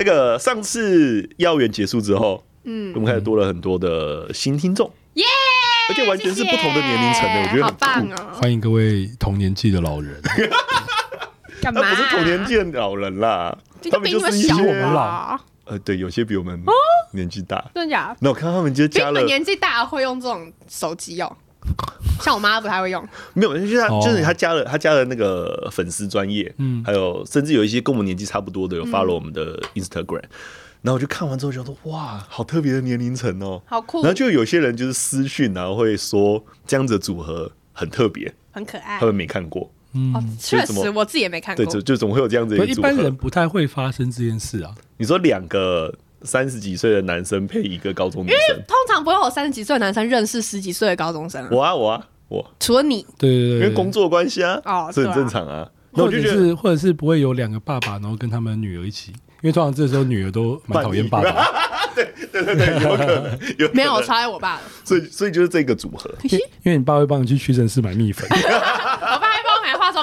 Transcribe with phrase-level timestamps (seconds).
[0.00, 5.92] 那个上次幼儿园结束之后，嗯，我们开始多了很多的新听众，耶、yeah!！
[5.92, 8.32] 而且完全是不同的年龄层的，我觉得很棒哦。
[8.32, 10.18] 欢迎各位同年纪的老人。
[11.60, 11.82] 干嘛？
[11.82, 13.54] 他不是同年纪的老人啦，
[13.90, 15.38] 他们就是一些我们老。
[15.66, 16.58] 呃，对，有些比我们
[17.12, 18.16] 年纪大，真的假？
[18.20, 19.12] 那我看他们就加了。
[19.12, 21.36] 比你们年纪大会用这种手机哦。
[22.20, 30.22] 像我妈不太会用，没有，就是他，就是他加了，他加了那个粉丝专业，嗯，还有甚至有一些跟我们年纪差不多的有 follow 我们的 Instagram，
[30.82, 34.02] 然后我就看完之后觉得哇，好特别的年龄层哦，好酷。
[34.02, 42.56] 然后就有些人就是私讯，然后会说这样子的组合很特别，很可爱，他们没看过，嗯，确实我自己也没看过，对，就就总会有这样子。
[42.66, 44.74] 一般人不太会发生这件事啊。
[44.96, 45.94] 你说两个。
[46.22, 51.48] 三十几岁的男生配一个高中女生，因为通常不会有三十几岁的男生认识十几岁的高中生啊。
[51.50, 52.50] 我啊，我啊，我。
[52.58, 55.68] 除了你，对对对，因为工作关系啊，哦，这很正常啊。
[55.92, 59.10] 或者是或者是不会有两个爸爸，然后跟他们女儿一起，
[59.42, 61.46] 因为通常这时候女儿都蛮讨厌爸爸。
[61.92, 66.08] 对对对对， 有可能有没有我超爱我爸的，所以所以就是这个组合，
[66.62, 68.28] 因为你爸会帮你去屈臣氏买蜜粉。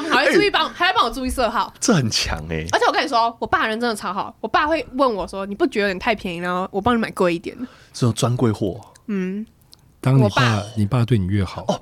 [0.03, 2.66] 还会注意帮，还会帮我注意色号，这很强哎！
[2.72, 4.36] 而且我跟你说，我爸人真的超好。
[4.42, 6.38] 我爸会问我说：“你不觉得有点太便宜？
[6.40, 7.56] 然后我帮你买贵一点。”
[7.94, 8.80] 这种专柜货。
[9.08, 9.45] 嗯，
[10.02, 11.81] 当你爸你爸对你越好哦，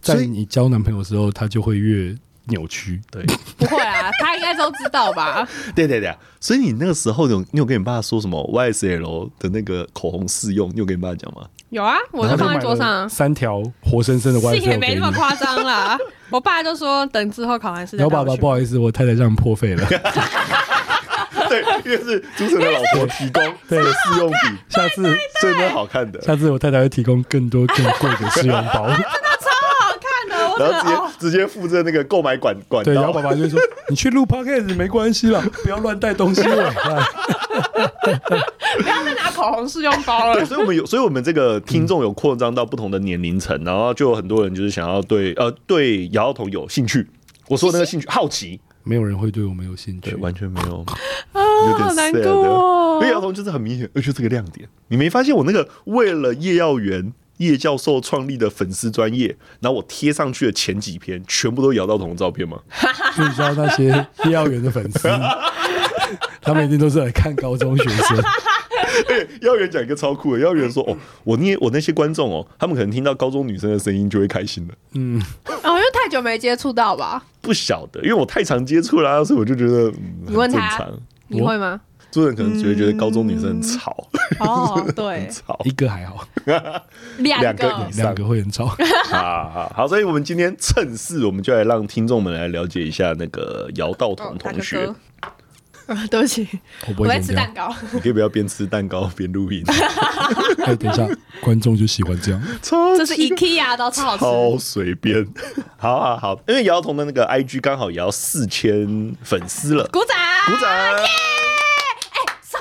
[0.00, 2.16] 在你交男朋友的时候，他就会越
[2.46, 3.00] 扭曲。
[3.10, 3.24] 对，
[3.56, 5.46] 不会啊，他应该都知道吧？
[5.74, 10.68] 对对对，所以你那个时候有你有跟你爸说什么 YSL 的那个口红试用？
[10.70, 11.46] 你有跟你爸讲吗？
[11.74, 15.98] 有啊，我就放在桌上，三条活生生的 YSL，也没那么夸张啦。
[16.30, 17.96] 我爸就说等之后考完试。
[17.96, 19.84] 然后爸爸不好意思，我太太让人破费了。
[21.48, 25.02] 对，因为是主持人的老婆提供 对试用品，下次
[25.42, 28.88] 真的好看的，下次我太太会提供更多更贵的试用包。
[30.58, 36.70] 然后直接直接附着那个购买管管道，对，然后爸爸就说：“你去录 podcast 没关系啦，不要乱带东西回来，
[38.78, 47.06] 不要再拿口红试用包了。”，所以我们有，所以我们这个听众有扩张到不同的年龄层，然后就有很多人就是想要对呃对姚童有兴趣。
[47.48, 50.84] 我说的那个兴趣好奇，没有人会对我们有兴趣，完全没有
[51.32, 52.98] 啊，有点难过哦。
[53.02, 57.12] 因为姚童就是很明显，而且这个亮点，你没发现我那个为了叶耀元。
[57.38, 62.58] 叶教授创立的粉丝专业，然后我贴上去的前几篇全部都姚道彤的照片吗？
[63.18, 65.08] 你知道那些叶耀元的粉丝，
[66.40, 68.18] 他们一定都是来看高中学生。
[69.08, 77.24] 哎，叶耀元讲一个超酷的，叶耀元说：“哦，我捏我那些观众哦，他们可能听到高中女生的声音就会开心了。”嗯，哦，因为太久没接触到吧？
[77.40, 80.88] 不晓得，因为我太常接触了，所以我就觉得、嗯、你问他，
[81.26, 81.80] 你会吗？
[82.14, 84.06] 做人可能只会觉得高中女生很吵、
[84.38, 85.60] 嗯、哦，对， 吵。
[85.64, 86.24] 一个还好，
[87.18, 87.66] 两个。
[87.88, 88.66] 以上两个会很吵。
[89.10, 94.94] 好好好，所以我们今天趁势，我们就来让听众们来了解一下那个姚道彤同学。
[96.08, 96.48] 对不起，
[96.86, 97.74] 我，我在吃蛋糕。
[97.92, 99.62] 你可以不要边吃蛋糕边录音？
[100.64, 101.06] 哎，等一下，
[101.42, 102.40] 观众就喜欢这样。
[102.62, 105.26] 超这是 IKEA 都，超好吃，超随便。
[105.76, 110.16] 好好好，因为姚童的那个 IG 刚好也要四千粉丝了，鼓掌，
[110.46, 111.33] 鼓掌。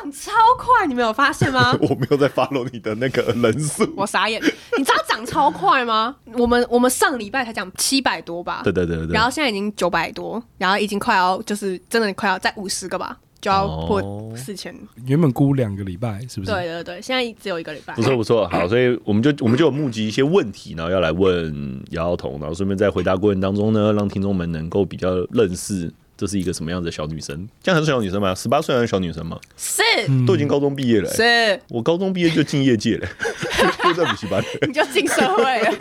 [0.05, 0.11] Yeah!
[0.11, 1.77] 超快，你没有发现吗？
[1.81, 4.41] 我没有在 follow 你的那个人数，我傻眼。
[4.77, 6.15] 你知道涨超快吗？
[6.37, 8.61] 我们我们上礼拜才讲七百多吧？
[8.63, 9.13] 对对对对。
[9.13, 14.75] 然后现在已经九百多，然后已经快要就是真的快要再五十个吧，就要破四千。
[15.05, 16.51] 原本估两个礼拜是不是？
[16.51, 17.93] 对对对，现在只有一个礼拜。
[17.95, 25.91] 不错不错，好，所以我们就我们就有募集一些问题，然后要来问姚姚彤，然后顺便在回答过程当中呢，让听众们能够比较认识。
[26.15, 27.47] 这是一个什么样的小女生？
[27.61, 28.33] 这样还是小女生吗？
[28.35, 29.39] 十八岁还是小女生吗？
[29.57, 29.81] 是，
[30.25, 31.15] 都已经高中毕业了、欸。
[31.55, 33.07] 是，我高中毕业就进业界了，
[33.83, 35.71] 就在补习班，你就进社会了。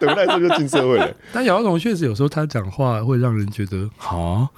[0.00, 1.14] 等不来这就进社会了。
[1.32, 4.48] 但姚总确实有时候他讲话会让人觉得，啊，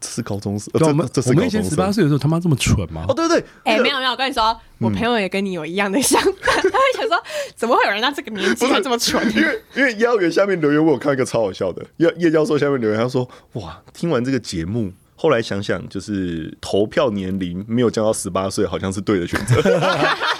[0.00, 0.70] 这是高中生。
[0.74, 3.04] 我们我们以前十八岁的时候，他妈这么蠢吗？
[3.08, 4.58] 哦，对对，哎、欸，没有没有，我跟你说。
[4.78, 6.30] 我朋友也跟你有一样的想法，
[6.74, 7.22] 他会想说，
[7.54, 9.24] 怎么会有人到这个年纪还这么蠢？
[9.36, 19.54] 因为因为叶元下面留言，我有看一个超好笑的，叶叶教授下面留言，他说：哇，听完这个节目，后来想想，就是投票年龄没有降到十八岁，好像是对的选择。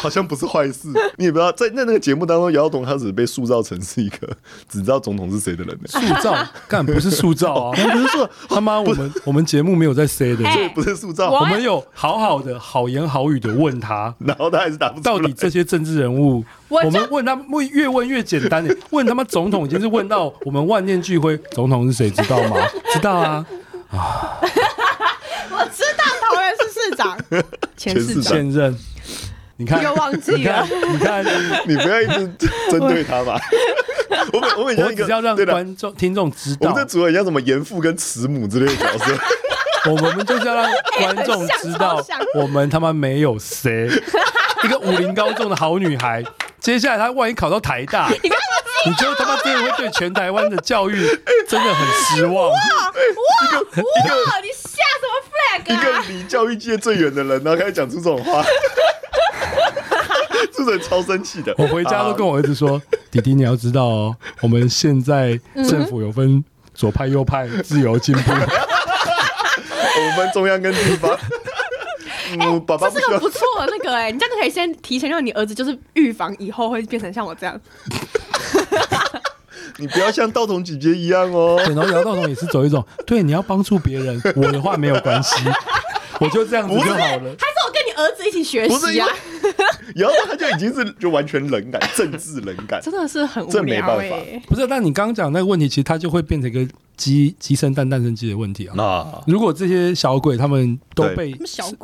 [0.00, 4.28] 好像不是坏事，你也不知道在那那个节目当中，姚姚彤他只是被塑造成是一个
[4.68, 5.78] 只知道总统是谁的人。
[5.86, 6.36] 塑造，
[6.68, 7.76] 干不是塑造啊！
[7.76, 11.30] 不是说他妈，我们我们节目没有在 say 的，这不是塑造。
[11.30, 15.14] 我们有好好的好言好语的问他，然后他还是答不出来。
[15.14, 22.56] 到底这些政治人物，我们问他问越问越简单，问他妈总统已经是问到我们万念俱灰，总统是谁知道吗？
[22.92, 23.46] 知道啊
[23.90, 24.38] 啊！
[25.50, 27.18] 我知道桃园是市长，
[27.76, 28.78] 前市长现任。
[29.58, 30.66] 你看，又忘记了。
[30.88, 31.24] 你看，
[31.66, 32.30] 你不要一直
[32.70, 33.40] 针对他吧。
[34.32, 39.18] 我每我每一个要让观众听众知道，我们这组合像什么严父跟慈母之类的角色。
[39.90, 43.88] 我们就是要让观众知道，我们他妈没有谁。
[44.62, 46.22] 一个武林高中的好女孩，
[46.60, 48.08] 接下来她万一考到台大，
[48.86, 51.06] 你觉得他妈真的会对全台湾的教育
[51.48, 52.48] 真的很失望？
[52.48, 54.40] 哇哇哇！
[54.42, 55.74] 你下什么 flag 啊？
[55.74, 58.44] 一个离教育界最远的人，然后开始讲出这种话，
[60.68, 61.54] 真的超生气的。
[61.56, 62.80] 我回家都跟我儿子说
[63.10, 66.44] ：“弟弟，你要知道哦，我们现在政府有分
[66.74, 71.10] 左派、右派、自由、进步， 我们中央跟地方。
[72.38, 77.58] ”哎、欸，爸爸这是个不错的那个哎、欸，你这样可以先提前让你儿子就是预防以后会变成像我这样。
[79.78, 81.58] 你不要像道童姐姐一样哦。
[81.64, 85.36] 然后姚道童也是走一种，对，你要帮助别人，我的话没有关系，
[86.20, 86.96] 我就这样子就好了。
[86.98, 87.22] 还是
[87.66, 89.08] 我儿子一起学习啊？
[89.94, 94.16] 然后他就已经是就完全冷感，政治冷感，真的是很无聊、欸、这没办法。
[94.46, 96.66] 不是，但你刚刚讲那个问题，其实他就会变成一个
[96.96, 98.74] 鸡鸡生蛋，蛋生鸡的问题啊。
[98.76, 101.34] 那如果这些小鬼他们都被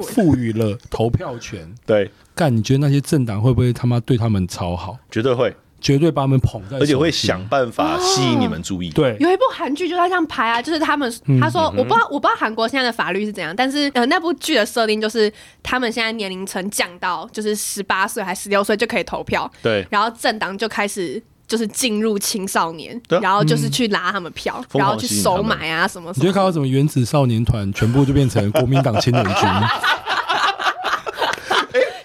[0.09, 4.97] 赋予了投票权，对，干，你觉得那些政党会不会他妈对他们超好？
[5.11, 5.55] 绝对会。
[5.85, 8.89] 绝对把他们捧在，而且会想办法吸引你们注意。
[8.89, 15.31] 对，有一部韩剧就在这样拍啊，就是他们他说我不知道我不知道韩国现在的法律是怎样，但是呃那部剧的设定就是
[15.63, 19.49] 他们现在年龄层降到就是十八岁还十六岁就可以投票。
[19.63, 26.11] 对，然后政党就开始就是进入青少年，然后就是去拉他们票，然后去收买啊什么。
[26.17, 29.35] 你就看到什么原子少年团全部就变成国民党青年军。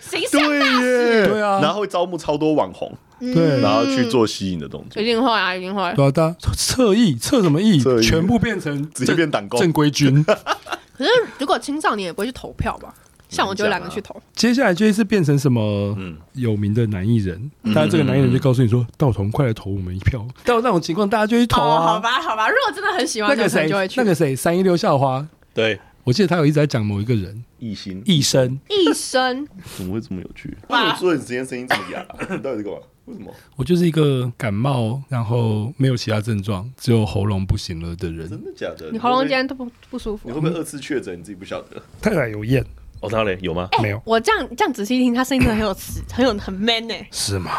[0.02, 2.92] 形象大使，对啊，然后会招募超多网红。
[3.20, 5.82] 对，然后去做吸引的动作，一定会啊，一定会。
[5.96, 7.78] 对啊，他侧翼侧什么翼？
[8.02, 10.24] 全部变成直接变党工正规军。
[10.98, 12.94] 可是如果青少年也不会去投票吧？
[13.28, 14.16] 像我就懒得去投。
[14.34, 15.96] 接下来就是变成什么
[16.34, 21.80] 有名的男艺人，但是这个男艺人就告诉你说：“道童，快来投我们一票。”到那种情况，大家就去投啊。
[21.80, 22.50] 好吧，好吧。
[22.50, 24.00] 如果真的很喜欢那个谁，就会去。
[24.00, 25.28] 那个谁，三一六校花。
[25.54, 25.80] 对，
[26.10, 29.48] 我记得他有一直在讲某一个人，一心一生，一生，
[29.78, 30.50] 怎么会这么有趣？
[30.68, 32.04] 为什么说你今天声音这么哑？
[32.42, 32.80] 到底在干嘛？
[33.06, 33.32] 为什么？
[33.56, 38.28] 我就是一个感冒，然后没有其他症状，只有喉咙不行了的人。
[38.28, 38.90] 真的假的？
[38.92, 40.28] 你喉咙今天都不不舒服？
[40.28, 41.14] 你会不会二次确诊？
[41.20, 41.80] 你自己不晓得？
[42.02, 42.66] 太太有验
[43.02, 43.70] 哦，他嘞有吗？
[43.74, 44.02] 欸、没有。
[44.04, 47.08] 我这样这样仔细听，他声音真的很有磁，很有很 man 呢、欸。
[47.12, 47.52] 是吗？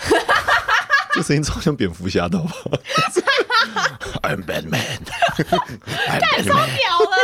[1.14, 2.50] 这声音超像蝙蝠侠的吧？
[4.22, 4.98] I'm Batman。
[6.06, 7.16] 太超屌了！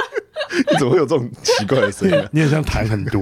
[0.70, 2.28] 你怎么会有这种奇怪的声音？
[2.32, 3.20] 你很像谈很多。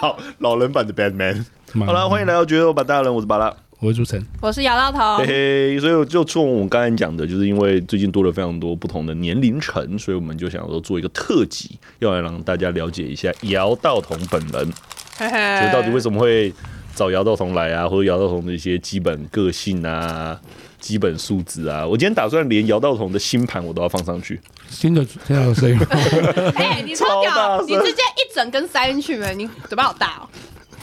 [0.00, 1.44] 老老人版的 Batman。
[1.84, 5.18] 好了，欢迎来到觉得我把大人，我是巴拉，我是朱晨，我是姚道彤。
[5.18, 14.72] 嘿嘿，所以就从我们刚才讲的，就是因为最近多了非常多不同的年龄层，所以我们就想说做一个特辑，要来让大家了解一下姚道彤本人，
[15.18, 16.52] 嘿嘿，就到底为什么会
[16.98, 20.36] 找姚道彤来啊，或者姚道彤的一些基本个性啊、
[20.80, 21.86] 基本素质啊。
[21.86, 24.40] 我今天打算连姚道彤的新盘我都要放上去。
[24.68, 25.78] 新的这样的声音，
[26.56, 30.28] 哎，你超屌，你直接一整根塞进去呗，你嘴巴好大哦。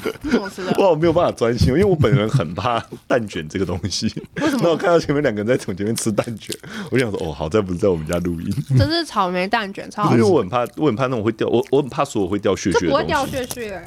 [0.24, 0.74] 怎么吃的？
[0.78, 4.06] 我没有办法专心，因为我本人很怕蛋卷这个东西。
[4.40, 4.62] 为什么？
[4.64, 6.56] 那我看到前面两个人在从前面吃蛋卷，
[6.92, 8.54] 我就想说，哦，好在不是在我们家录音。
[8.78, 10.18] 这是草莓蛋卷，超好吃。
[10.18, 12.92] 因为我很怕，我很怕那种会掉，我我很怕所有会掉屑屑的东西。
[12.92, 13.84] 不会掉屑屑。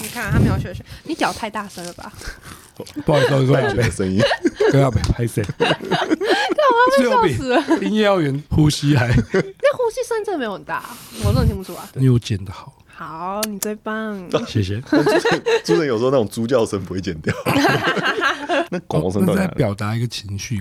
[0.00, 0.84] 你看，他没有屑屑。
[1.04, 2.12] 你脚太大声了吧？
[3.04, 4.22] 不好意思，不好意思， 没声音，
[4.70, 5.42] 不要被拍死。
[5.58, 5.76] 干嘛
[6.96, 7.78] 被笑死了？
[7.82, 9.08] 音乐要员呼吸还？
[9.32, 10.84] 那呼吸声真的没有很大，
[11.24, 11.80] 我真的听不出来。
[11.94, 12.74] 你有剪的好。
[12.88, 14.78] 好，你最棒，谢谢。
[14.80, 17.34] 主持人有时候那种猪叫声不会剪掉，
[18.68, 20.60] 那广告声都在表达一个情绪。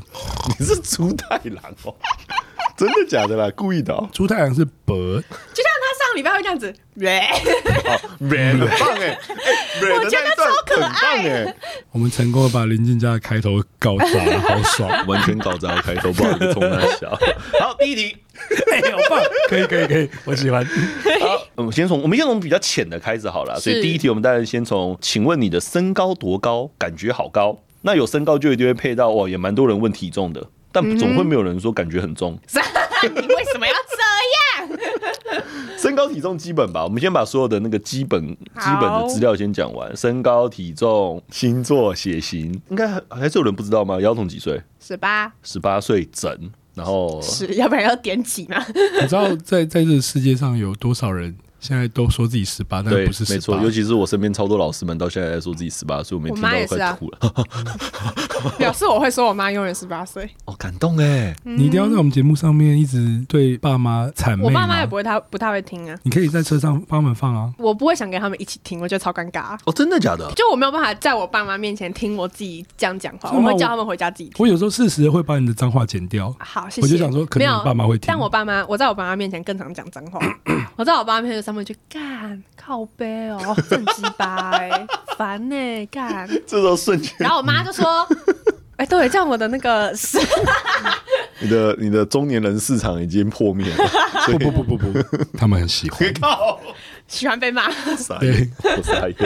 [0.57, 1.93] 你是猪太郎哦，
[2.77, 3.51] 真的假的啦？
[3.57, 3.93] 故意的。
[4.13, 5.21] 猪太郎是 bird，
[5.53, 5.68] 就像他
[6.09, 9.15] 上礼拜会这样子，red，red 很棒哎，
[9.93, 11.55] 我觉得超可爱哎。
[11.91, 17.11] 我们成功的把林俊家的开头搞砸了，好爽， 完全搞砸了开头，不好意思，冲他笑。
[17.61, 18.17] 好，第一题。
[18.71, 19.21] 哎，好棒！
[19.49, 20.65] 可以，可以，可以，我喜欢。
[21.19, 23.59] 好，我们先从我们先从比较浅的开始好了。
[23.59, 26.71] 所以第一题，我们当然先从，请问你的身高多高？
[26.79, 27.59] 感觉好高。
[27.83, 32.39] 那有身高就一定会配到哇，也蛮多人问体重的，但总会没有人说感觉很重。
[33.03, 34.08] 你为什么要这样？
[35.81, 39.95] 身高体重基本吧，我们先把所有的那个基本基本的资料先讲完。
[39.95, 43.99] 身高体重、星座、血型，应该还还是有人不知道吗？
[44.01, 44.61] 姚彤几岁？
[44.79, 46.51] 十八，十八岁整。
[46.75, 48.63] 然后是，要不然要点几吗？
[49.01, 53.35] 你知道在在这个世界上有多少人现在都说自己十八，但不是十八？
[53.35, 57.17] 没错，尤其是我身边超多老师们到现在在说自己十八，所以我没听到快吐了。
[58.57, 60.29] 表示我会说我妈永远十八岁。
[60.45, 61.35] 哦，感动哎！
[61.43, 64.45] 你一定要在我们节目上面一直对爸妈谄媚。
[64.45, 65.97] 我爸妈也不会，他不太会听啊。
[66.03, 67.53] 你可以在车上帮他们放啊。
[67.57, 69.57] 我不会想跟他们一起听，我觉得超尴尬。
[69.65, 70.31] 哦，真的假的？
[70.35, 74.35] 就我没有办法在我爸妈面前听我自己这样讲话，我会叫他们回家自己听。
[74.39, 76.33] 我有时候适时会把你的脏话剪掉。
[76.39, 76.81] 好，谢谢。
[76.81, 78.05] 我就想说，可能爸妈会听。
[78.07, 80.19] 但我爸妈，我在我爸妈面前更常讲脏话。
[80.77, 84.85] 我在我爸妈面前上面就干靠背哦， 正鸡巴哎，
[85.17, 86.27] 烦呢干。
[86.45, 88.07] 这时候瞬间，然后我妈就说。
[88.77, 90.17] 哎，对，这样我的那个是，
[91.41, 93.83] 你的你的中年人市场已经破灭了。
[94.37, 95.03] 不不不不不，
[95.37, 95.99] 他们很喜欢，
[97.09, 97.69] 喜欢被骂。
[98.19, 98.49] 对，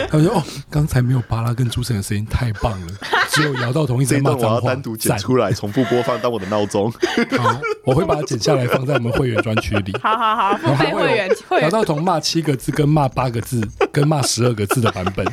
[0.09, 2.87] 他们说哦，刚才没有巴拉跟朱晨的声音，太棒了。
[3.29, 4.47] 只有姚道彤一直骂脏话。
[4.47, 6.91] 我要单独剪出来，重复播放当我的闹钟。
[7.37, 9.93] 好，我会把它剪下来放在我们会员专区里。
[10.01, 11.29] 好好好，付费会员。
[11.61, 13.61] 姚道同骂七个字跟骂八个字
[13.91, 15.25] 跟骂十二个字的版本。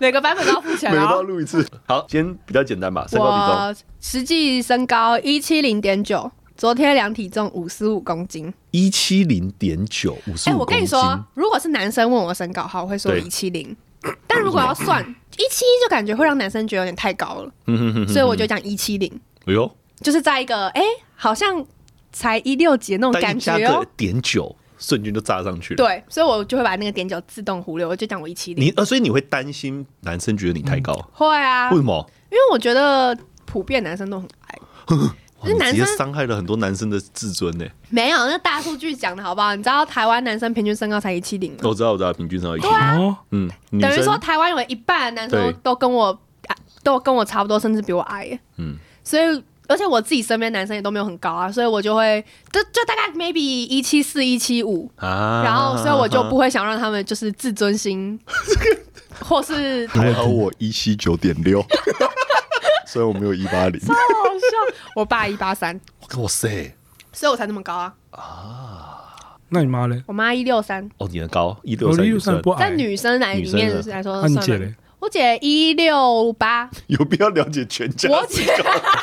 [0.00, 1.66] 每个版本都要付钱哦，每个都要录一次。
[1.86, 3.06] 好，今天比较简单吧。
[3.08, 6.30] 身高体重，我实际身高一七零点九，
[6.62, 8.54] 昨天量体重五十五公斤。
[8.70, 10.52] 一七零点九，五十五公斤。
[10.52, 13.76] 哎，我跟你说，如果是男生问我身高，好，我会说一七零。
[14.28, 17.52] 但如果要算一七一，就感觉会让男生觉得有点太高了。
[18.06, 19.10] 所以我就讲一七零。
[19.46, 19.68] 哎呦，
[20.02, 20.82] 就是在一个哎，
[21.16, 21.66] 好像
[22.12, 23.84] 才一六几那种感觉哦。
[23.96, 24.54] 点九。
[24.78, 25.78] 瞬间就炸上去了。
[25.78, 28.64] 对，所以我就会把那个点九自动忽略，我就讲我一七零。
[28.64, 30.92] 你呃，所以你会担心男生觉得你太高？
[30.92, 31.70] 嗯、会啊。
[31.70, 32.08] 为什么？
[32.30, 34.58] 因为我觉得普遍男生都很矮。
[35.42, 37.64] 就是男生伤害了很多男生的自尊呢。
[37.90, 39.54] 没有，那大数据讲的好不好？
[39.54, 41.58] 你知道台湾男生平均身高才一七零吗？
[41.62, 42.76] 我知道，我知道，平均身高一七零。
[42.76, 48.38] 啊、嗯，等于说台湾有一半的男生都跟我对都跟我差不多，甚至比我矮。
[48.56, 49.42] 嗯，所以。
[49.68, 58.18] 而且我自己身边男生也都没有很高啊，所以我就会就就大概 maybe 一七四一七五啊，然后所以我就不会想让他们就是自尊心，
[59.20, 61.64] 或是还好我一七九点六，
[62.92, 64.76] 所以我没有一八零，超好笑。
[64.94, 65.80] 我爸一八三，
[66.18, 66.74] 哇塞，
[67.10, 67.94] 所以我才那么高啊。
[68.10, 70.02] 啊，那你妈呢？
[70.06, 74.74] 我妈一六三，哦，你的高一六三，一六三不矮，在女生来里面来说，那你姐嘞？
[74.98, 78.10] 我姐一六八，有必要了解全家？
[78.10, 78.44] 我姐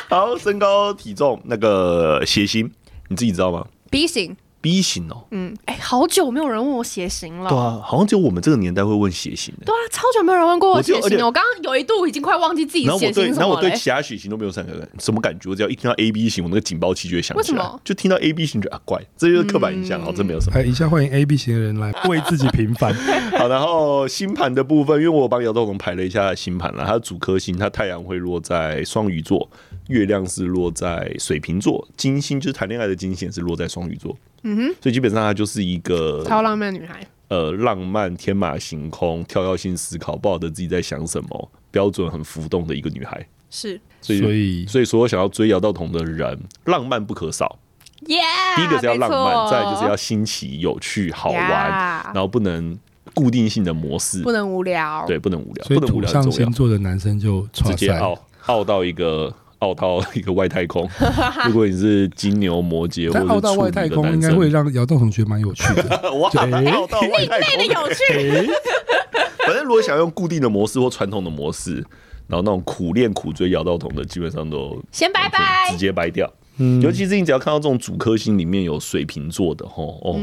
[0.08, 2.70] 好，身高体重那个血型，
[3.08, 4.36] 你自己知道吗？B 型。
[4.60, 7.48] B 型哦，嗯，哎，好久没有人问我血型了。
[7.48, 9.54] 对啊，好像只有我们这个年代会问血型。
[9.64, 11.18] 对啊，超久没有人问过我血型。
[11.24, 13.32] 我刚刚有一度已经快忘记自己血型。
[13.34, 17.58] 然后我对其他血型都没有什么什么感觉，我只要一听到 A B 型，我那个警报器就会响起来。
[17.58, 17.80] 为什么？
[17.82, 20.58] 就听到 A B 型就啊怪，这就是刻板印象，好，这没有什么。
[20.58, 22.94] 哎，以下欢迎 A B 型的人来为自己平反。
[23.38, 29.48] 好，然后星盘的部分，因为我帮姚道龙排了一下星盘了，他的主颗星，他太阳会落在双鱼座，
[29.90, 34.16] 月亮是落在水瓶座，金星就是谈恋爱的金星是落在双鱼座。
[34.44, 43.26] 嗯哼，所以基本上她就是一个超浪漫女孩，呃，浪漫天马行空、跳跃性思考，不晓得自己在想什么，标准很浮动的一个女孩。
[43.50, 47.58] 是，所以所以所以所有想要追姚道彤的人，浪漫不可少。
[48.06, 52.04] 耶，Yeah, 第一个是要浪漫，再就是要新奇、有趣、好玩，Yeah.
[52.06, 52.78] 然后不能
[53.12, 58.16] 固定性的模式，不能无聊，对，不能无聊，所以土象星座的男生就直接傲
[58.46, 59.34] 傲到一个。
[59.60, 60.86] 傲到一个外太空。
[61.46, 65.82] 如果你是金牛、摩羯， 或者傲到外太空，应该会让姚道彤觉得蛮有趣的。
[66.18, 68.50] 哇，傲到外太空的有趣。
[69.46, 71.76] 反正如果想用固定的模式或传统的模式，
[72.26, 76.30] 然后那种苦练苦追姚道彤的，基本上都先拜拜，直接掰掉。
[76.58, 80.20] 嗯，尤其是你只要看到这种主颗星里面有水瓶座的，吼哦，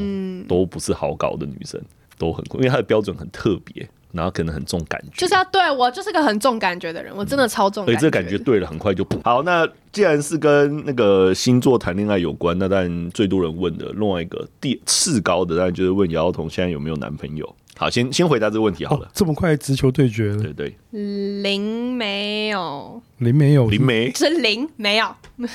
[0.48, 1.82] 都不是好搞的女生，
[2.17, 3.88] 都很酷，因为她的标准很特别。
[4.11, 7.99] 然后可能很重感觉，就是要对我就是个很重感觉的人，我真的超重感觉。
[7.99, 9.43] 所以这个感觉对了，很快就不好。
[9.43, 17.55] 那既然是跟那个星座谈恋爱有关，那当然最多人问的另外一个第次高的，当然就是问姚姚彤现在有没有男朋友。
[17.77, 19.07] 好，先先回答这个问题好了。
[19.13, 20.41] 这么快直球对决了？
[20.41, 20.75] 对对，
[21.43, 25.07] 零没有，零没有，零没，是零没有。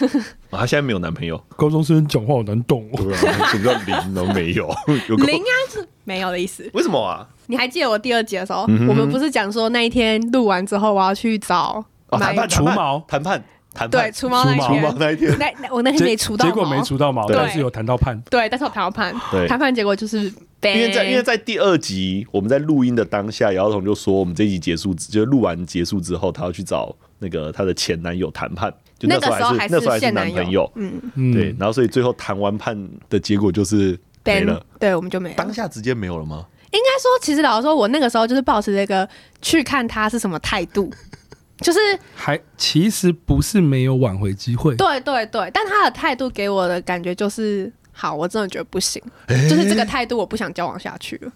[0.50, 1.42] 他现在没有男朋友。
[1.56, 4.68] 高中生讲话好难懂，对啊，什么叫零都没有？
[5.26, 6.70] 零啊是没有的意思。
[6.74, 7.26] 为什么啊？
[7.46, 13.42] 你还记得我第二集的时候，我们不是讲说那一天录完之后，我要去找谈判除毛谈判
[13.74, 19.12] 谈判对除毛那天那一天，那我那天没除到，结果没除到毛，但是有谈到判，对，但是我谈到判，
[19.48, 20.32] 谈判结果就是。
[20.62, 31.02] 因为在因为在第二集我们在录音的当下，姚道彤就说我们这一集结束，就录完结束之后，她要去找那个她的前男友谈判，就那时候还是那时候还是男朋友，嗯。
[31.16, 32.78] 嗯，对，然后所以最后谈完判
[33.10, 35.34] 的结果就是没了，对，我们就没了。
[35.34, 36.46] 当下直接没有了吗？
[36.70, 39.08] 应该说，其实老实说，我那个时候就是保持这个
[39.40, 40.88] 去看他是什么态度，
[41.60, 41.78] 就是
[42.14, 47.72] 还其实不是没有挽回机会，对对对，但他的态度给我的感觉就是。
[47.92, 51.32] 好，我真的觉得不行， 欸、就是这个态度，我不想交往下去了。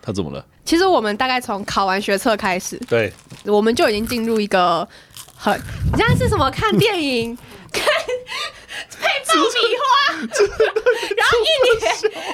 [0.00, 0.44] 他怎么了？
[0.64, 3.12] 其实我们大概从考完学测开始，对，
[3.44, 4.86] 我们就已经进入一个
[5.36, 5.56] 很，
[5.92, 6.50] 你现在是什么？
[6.50, 7.36] 看电影，
[7.72, 7.82] 看
[9.00, 9.82] 配爆米花，
[11.16, 11.44] 然后一
[11.80, 11.80] 脸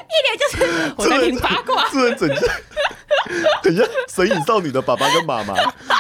[0.05, 5.55] 一脸就是我在听八卦，这人整一下，神隐少女的爸爸跟妈妈，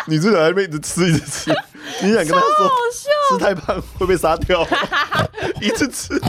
[0.06, 1.50] 你这人还一直吃一直吃，
[2.02, 2.70] 你想跟他说
[3.30, 4.66] 吃太胖会被杀掉，
[5.60, 6.20] 一直吃。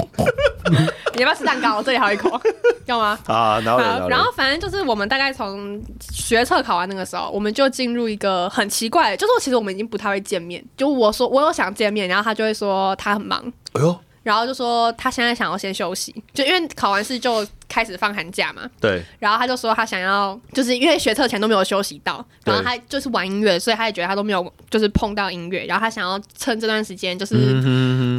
[1.14, 1.78] 你要不要吃蛋糕？
[1.78, 2.40] 我这里还有一口，
[2.86, 3.18] 要吗？
[3.26, 10.64] 啊，然后然后反正就是我们大概从学测考完那个时候，我们就进入一个很奇怪，就是其实我们已经不太会见面。
[10.78, 13.52] 就我说我有想见面，然后他就会说他很忙。
[13.74, 13.98] 哎呦。
[14.22, 18.70] 然后就说他现在想要先休息，就因为考完试就开始放寒假嘛。
[18.80, 19.02] 对。
[19.18, 27.60] 然后他就说他想要，就是因为学测前都没有休息到，然后他就是玩音乐，所以他也觉得他都没有就是碰到音乐，然后他想要趁这段时间就是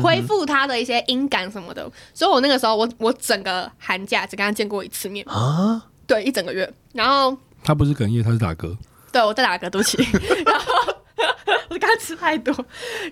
[0.03, 1.89] 恢复他的一些音感什么的。
[2.15, 6.69] 所以我那个时候我我整个寒假只跟他见过一次面啊，对，一整个月。
[6.95, 8.75] 然后他不是哽咽，他是打嗝。
[9.13, 9.99] 对，我在打嗝，对不起。
[10.45, 10.97] 然后。
[11.71, 12.55] 我刚吃太多，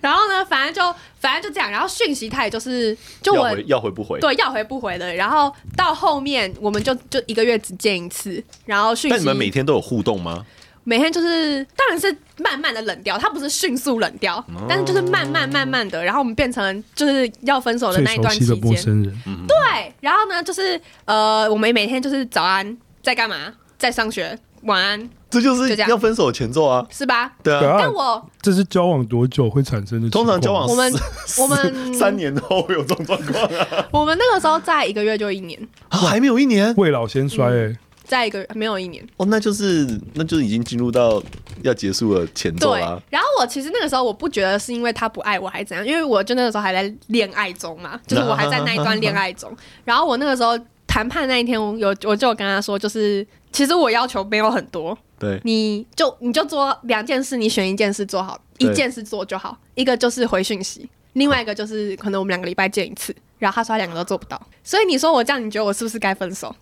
[0.01, 5.13] 然后呢，反正就反正就这样，然后讯息他也就是就我要回，要回不回，对，要回不回的。
[5.15, 9.15] 然后到后面我们就就一个月只见一次，然后讯息。
[9.15, 10.45] 但你们每天都有互动吗？
[10.85, 19.03] 每天就是当然是慢慢的冷掉，他不是迅速冷掉，哦、但是就是慢慢慢慢的，然后我们变成就是要分手的那一段期间。
[19.47, 25.09] 对，然后呢，就是呃，我们每天就是早安，在干嘛，在上学，晚安。
[25.29, 27.31] 这就是要分手的前奏啊，是吧？
[27.43, 27.77] 对啊。
[27.79, 30.09] 但我这是交往多久会产生的？
[30.09, 30.91] 通常交往我们
[31.37, 33.87] 我们三年后会有这种状况啊。
[33.91, 37.77] 我们那个时候在一个月就一年，还没有一年，未老先衰哎。
[38.05, 41.21] 在一个没有一年哦，那就是那就是已经进入到
[41.61, 42.99] 要结束了前奏啊。
[43.11, 49.55] 然后我其实那个时候我不觉得是因为他不爱我还是怎样，因为我就那个时候还在恋爱中嘛， 就是我还在那一段恋爱中。
[49.85, 54.97] 然后我那个时候谈判那一天，我有我就有跟他说，就是其实我要求没有很多。
[55.17, 59.57] 对，你就你就做两件事，你选一件事做好，一件事做就好。
[59.75, 63.15] 一个就是回讯息，另外一个就是可能我们两个礼拜见一次。
[63.37, 66.53] 然后他说他两个都做不到，所以你说我这样，你觉得我是不是该分手？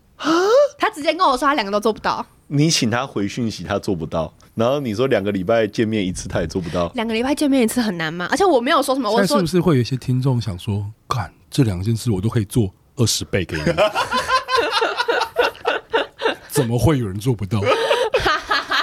[0.78, 2.26] 他直接跟我说他两个都做不到。
[2.48, 4.34] 你请他回讯息，他做不到。
[4.56, 6.92] 然后你说两个礼拜见面一次，他也做不到。
[6.96, 8.28] 两个礼拜见面一次很难吗？
[8.32, 9.12] 而且我没有说什么。
[9.12, 13.64] 我说是不是会有一些听众想说，干这两件事我都可以做二十倍给你，
[16.58, 17.62] 怎么会有人做不到？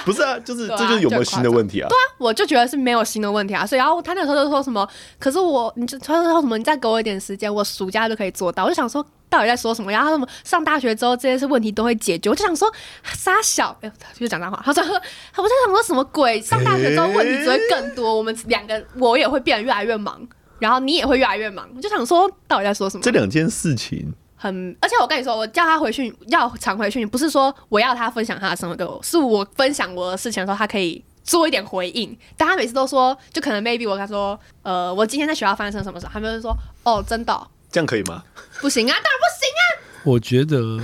[0.04, 1.88] 不是啊，就是、啊、这就是有没有新的问题啊？
[1.88, 3.64] 对啊，我就觉得是没有新的问题啊。
[3.64, 4.86] 所以然后他那时候就说什么，
[5.18, 8.64] 可是我，你就他说什么，你再给我一点时间，我暑假就可以做到。
[8.64, 9.90] 我就想说，到底在说什么？
[9.90, 12.28] 然后他说上大学之后这些是问题都会解决。
[12.28, 12.70] 我就想说，
[13.14, 13.74] 傻小，
[14.20, 14.60] 就讲脏话。
[14.62, 14.82] 他说
[15.32, 16.38] 他不是想说什么鬼？
[16.42, 20.20] 上大学之后问题只会更多，欸、我们两个我也会变得越来越忙，
[20.58, 21.66] 然后你也会越来越忙。
[21.74, 23.02] 我就想说，到底在说什么？
[23.02, 24.12] 这两件事情。
[24.36, 32.16] 很，而且我跟你说，我叫他回去要常回去，不是说我要他分享他的生活给我，是我分享我的事情的时候，他可以做一点回应。
[32.36, 38.22] 但他每次都说，就可能 maybe 我跟他说，呃，我今天在学校发生什么事，他们就说，哦，真的哦，这样可以吗？
[38.60, 39.62] 不行啊，当然不行啊。
[40.04, 40.80] 我觉得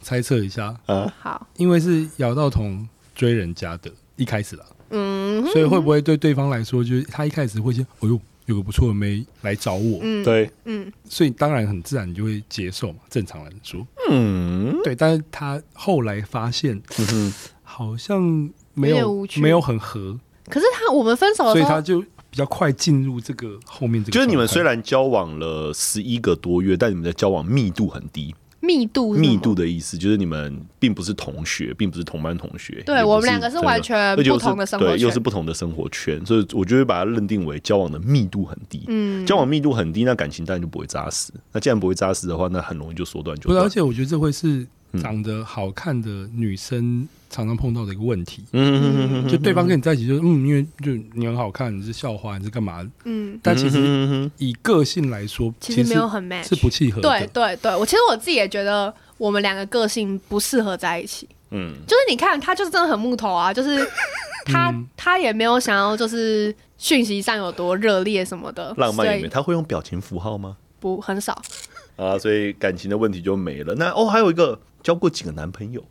[0.00, 8.20] 猜测一下啊，好，因为是姚道彤追人家的一开始了，嗯，所以会不会对对方来说，就是他一开始会先，哎呦。
[8.50, 17.32] 有个不错的妹来找我，嗯，对，嗯，所以当然很自然你就会接受嘛，正常来说，嗯，对，但是他后来发现，嗯
[17.62, 28.34] 好像没有没有很合，可是他我们分手了，所以他就比较快进入这个后面这个，就是你们虽然交往了十一个多月，但你们的交往密度很低。
[28.60, 32.82] 密度密度的意思就是你们并不是同学，并不是同班同学。
[32.84, 38.84] 对，我们两个是完全不同的生活圈，对，又是不同的生活圈，所以我就会把它认定为交往的密度很低。
[38.88, 41.32] 嗯，交往密度很低，那感情当然就不会扎实。
[41.52, 43.64] 那既然不会扎实的话，那很容易就缩短就断。
[43.64, 44.66] 而且我觉得这会是
[45.00, 48.44] 长得好看的女生常常碰到的一个问题。
[48.52, 52.84] 嗯，就对方跟你在一起，就是嗯，因为就你很好看，你是校花，你是干嘛？
[53.04, 57.08] 嗯，但其实以个性来说，其实没有很 match，是不契合的。
[57.08, 58.92] 对对对，我其实我自己也觉得。
[59.20, 63.86] 我们两个个性不适合在一起，嗯，就是你看他就是真的很木头啊，就是
[64.50, 70.56] 他、嗯、他也没有想要就是讯息上有多热烈什么的，浪漫也没，他会用表情符号吗？
[70.80, 71.38] 不，很少
[71.96, 73.74] 啊，所以感情的问题就没了。
[73.74, 75.84] 那哦，还有一个交过几个男朋友。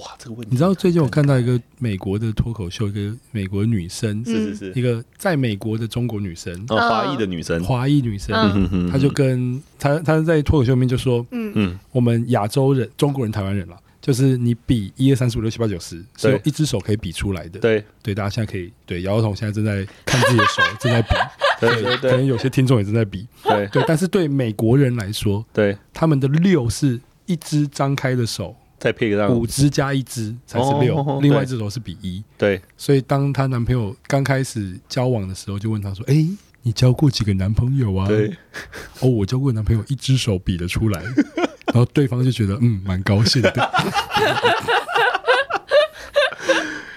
[0.00, 0.48] 哇，这个问题！
[0.50, 8.34] 你知道最近我看到一个美国的脱口秀，一个美国女生，是是是，一个在美国的中国女生，哦，华裔的女生，华裔女生，
[8.72, 8.90] 嗯。
[8.90, 11.52] 她就跟她她在脱口秀里面就说，嗯。
[11.54, 17.60] 嗯，我们亚洲人，中国人、台湾人了，就是你比一二三四五六七八九十，是有一只手可以比出来的。
[17.60, 17.84] 对。
[18.02, 21.14] 对，大家现在可以对，姚彤现在正在看自己的手， 正在比，
[21.60, 23.66] 对对对，可能有些听众也正在比，对。
[23.66, 28.56] 对，但是对美国人来说，对，他们的六是一只张开的手。
[28.80, 32.24] 再配个五只加一只才是六，哦，另外一只手是比一。
[32.38, 36.26] 对，所以当她男朋友刚开始交往的时候，就问她说：“哎，
[36.62, 38.34] 你交过几个男朋友啊？”对，
[39.00, 41.02] 哦，我交过男朋友，一只手比得出来，
[41.72, 43.52] 然后对方就觉得嗯，蛮高兴的。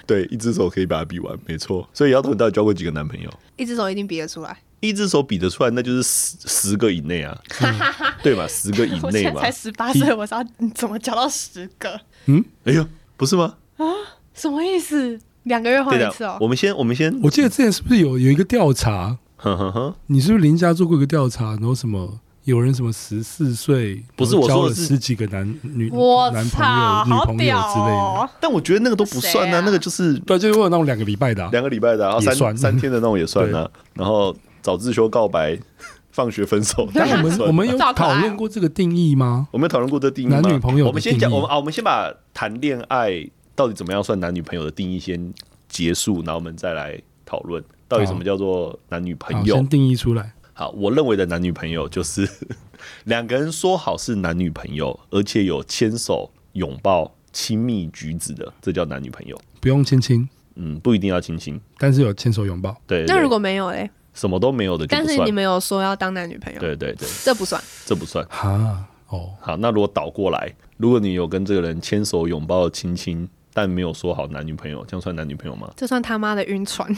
[0.05, 1.87] 对，一只手可以把它比完，没错。
[1.93, 3.29] 所以姚彤到底交过几个男朋友？
[3.57, 4.57] 一只手一定比得出来。
[4.81, 7.73] 一只手比得出来，那就是十十个以内啊，嗯、
[8.21, 8.45] 对吧？
[8.47, 9.39] 十个以内嘛。
[9.41, 11.99] 才十八岁，我知道你怎么交到十个？
[12.25, 12.85] 嗯，哎呦，
[13.15, 13.55] 不是吗？
[13.77, 13.85] 啊，
[14.33, 15.17] 什么意思？
[15.43, 16.37] 两个月换一次哦。
[16.41, 19.17] 我们先，我们先，我记得之前是不是有有一个调查？
[19.37, 21.51] 哼哼哼，你是不是邻家做过一个调查？
[21.51, 22.19] 然后什么？
[22.43, 25.89] 有人什么十四岁，不是我说的是十几个男女
[26.33, 28.29] 男朋友、女朋友之类的。
[28.39, 33.69] 但我觉得那个都不算啊，那个就是对，就是有那种两个礼拜的，两个礼拜的，然后三 三天的那种也算啊。
[33.93, 34.35] 然后。
[34.63, 35.59] 早自修告白，
[36.11, 36.87] 放学分手。
[36.95, 39.45] 但我们我们有讨论过这个定义吗？
[39.51, 40.39] 我们有讨论过这个定义吗？
[40.39, 45.33] 男女朋友，我们先讲，我们啊，我们先把谈恋爱到底怎么样算男女朋友的定义先
[45.67, 49.55] 结束，然后我们再来讨论到底什么叫做男女朋友。
[49.55, 50.31] 先定义出来。
[50.53, 52.29] 好，我认为的男女朋友就是
[53.05, 59.39] 两个人说好是男女朋友，而且有牵手、拥抱、亲密举止的，这叫男女朋友。
[59.59, 62.75] 不用亲亲，嗯，不一定要亲亲，但是有牵手、拥抱。
[62.85, 63.89] 对，那如果没有嘞？
[64.13, 69.31] 什么都没有的，但是你没有说要当男女朋友，对对对，这不算，这不算哈哦。
[69.39, 75.69] 好，那如果倒过来，如果你有跟这个人牵手、拥抱、亲亲，但没有说好男女朋友，这样算男女朋友吗？
[75.75, 76.89] 这算他妈的晕船，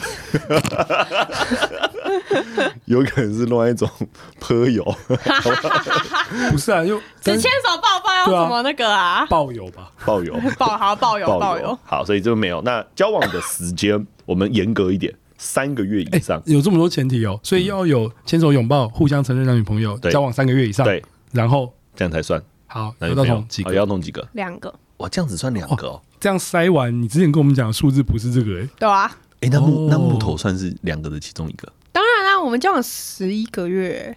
[2.86, 3.88] 有可能是另外一种
[4.40, 4.82] 泼油，
[6.50, 6.84] 不是啊？
[6.84, 9.26] 就只牵手抱抱要怎么那个啊？
[9.26, 11.78] 抱友吧，抱友， 抱好抱友抱友。
[11.84, 12.62] 好，所以就没有。
[12.62, 15.14] 那交往的时间，我们严格一点。
[15.38, 22.94] 三个月以上，有这么多前提哦，所以要有牵手、拥抱、互相承认男女朋友，交往三个月以上，对，然后这样才算好。
[23.00, 23.74] 姚彤几个？
[23.74, 24.26] 要弄几个？
[24.32, 24.74] 两个。
[24.96, 26.00] 哇，这样子算两个哦。
[26.18, 28.68] 这样筛完，你之前跟我们讲的数字不是这个哎？
[28.78, 29.04] 对啊。
[29.40, 31.70] 哎，那木那木头算是两个的其中一个。
[31.92, 34.16] 当然啦，我们交往十一个月，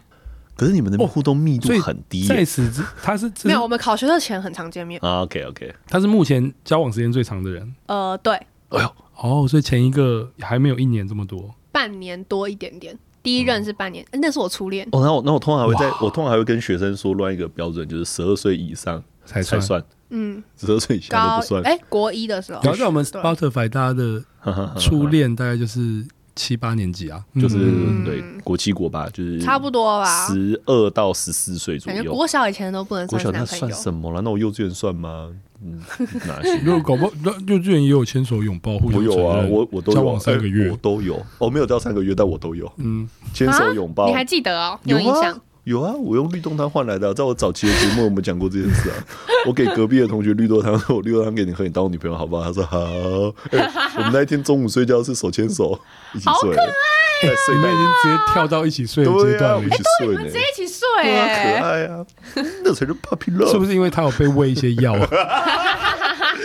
[0.55, 2.25] 可是你们的互动密度很低。
[2.25, 4.99] 在此之，他是没有，我们考学的前很常见面。
[5.01, 7.75] OK OK，他是目前交往时间最长的人。
[7.87, 8.33] 呃，对。
[8.69, 8.95] 哎呦。
[9.21, 12.97] 哦，所以前一个还没有一年这么多，半年多一点点。
[13.21, 14.87] 第一任是半年，嗯、那是我初恋。
[14.93, 19.61] 哦，那我那我通常还会在，我通常还会跟学生说，乱一个标准，就是十二岁以上才算。
[19.61, 21.61] 才算嗯，十二岁以下都不算。
[21.61, 24.23] 哎、欸，国一的时候，然后在我们 Spotify 大家的
[24.79, 26.03] 初恋大概就是
[26.35, 32.11] 七八年级啊，就是、嗯、对国七国八，就是差不多吧，十二到十四岁左右。
[32.11, 34.19] 国小以前都不能算，国小那算什么了？
[34.21, 35.29] 那我幼稚园算吗？
[35.61, 35.79] 嗯，
[36.25, 36.57] 哪 些？
[36.63, 38.99] 如果搞不好，那幼稚园也有牵手、拥抱、互相。
[38.99, 39.95] 我有啊，我我都有。
[39.95, 41.23] 交往三个月，欸、我都有。
[41.37, 42.71] 哦，没有到三个月，但我都有。
[42.77, 44.79] 嗯，牵手、拥抱、啊，你还记得哦？
[44.85, 45.39] 有印象？
[45.69, 47.13] 有啊，我用绿豆汤换来的、啊。
[47.13, 48.95] 在我早期的节目，我们讲过这件事啊。
[49.45, 52.45] 我给隔壁的同学绿豆汤，说我绿豆汤给你喝，你当我女朋友好不好？
[52.45, 52.79] 他说好。
[53.51, 55.79] 欸、我们那一天中午睡觉是手牵手
[56.15, 56.31] 一起睡。
[56.33, 57.53] 好可爱、喔！
[57.53, 59.63] 你们已经直接跳到一起睡的阶段了。
[59.63, 62.03] 一起睡、呢，直接一起睡、欸，可爱啊！
[62.63, 63.51] 那才是 puppy love。
[63.51, 65.07] 是不是因为他有被喂一些药啊？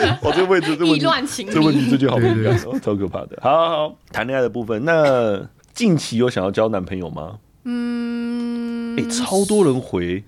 [0.21, 3.39] 哦，这个位置，这问题，这问题最近好敏感，超可怕的。
[3.41, 7.39] 好好好，谈恋爱的部分，那近期有想要交男朋友吗？
[7.67, 8.54] 嗯，
[8.97, 10.23] 哎、欸，超多人回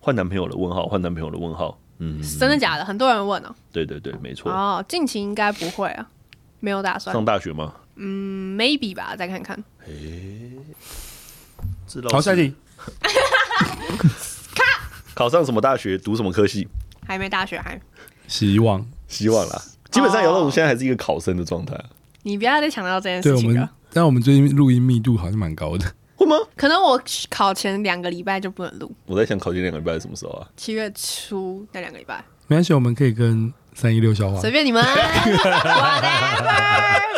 [0.00, 1.78] 换男朋友的问号，换男朋友的问号。
[1.98, 2.84] 嗯，真的假的？
[2.84, 3.54] 很多人问哦。
[3.70, 4.50] 对对对，没错。
[4.50, 6.08] 哦，近期应该不会啊，
[6.60, 7.74] 没有打算上大学吗？
[7.96, 9.56] 嗯，maybe 吧，再看看。
[9.80, 10.50] 哎、欸，
[12.10, 12.54] 好，下一题。
[15.14, 15.98] 考上什么大学？
[15.98, 16.66] 读什么科系？
[17.06, 17.80] 还没大学，还
[18.26, 18.84] 希望。
[19.06, 21.78] 希望啦，基本上姚总现在还是一个考生的状态。
[22.22, 23.54] 你不要再强调这件事情了。
[23.54, 25.84] 对，我们，但我们最近录音密度好像蛮高的，
[26.24, 26.36] 会吗？
[26.56, 28.90] 可能我考前两个礼拜就不能录。
[29.06, 30.46] 我在想考前两个礼拜是什么时候啊？
[30.56, 32.24] 七月初那两个礼拜。
[32.48, 34.84] 没关系，我们可以跟三一六消化，随便你们，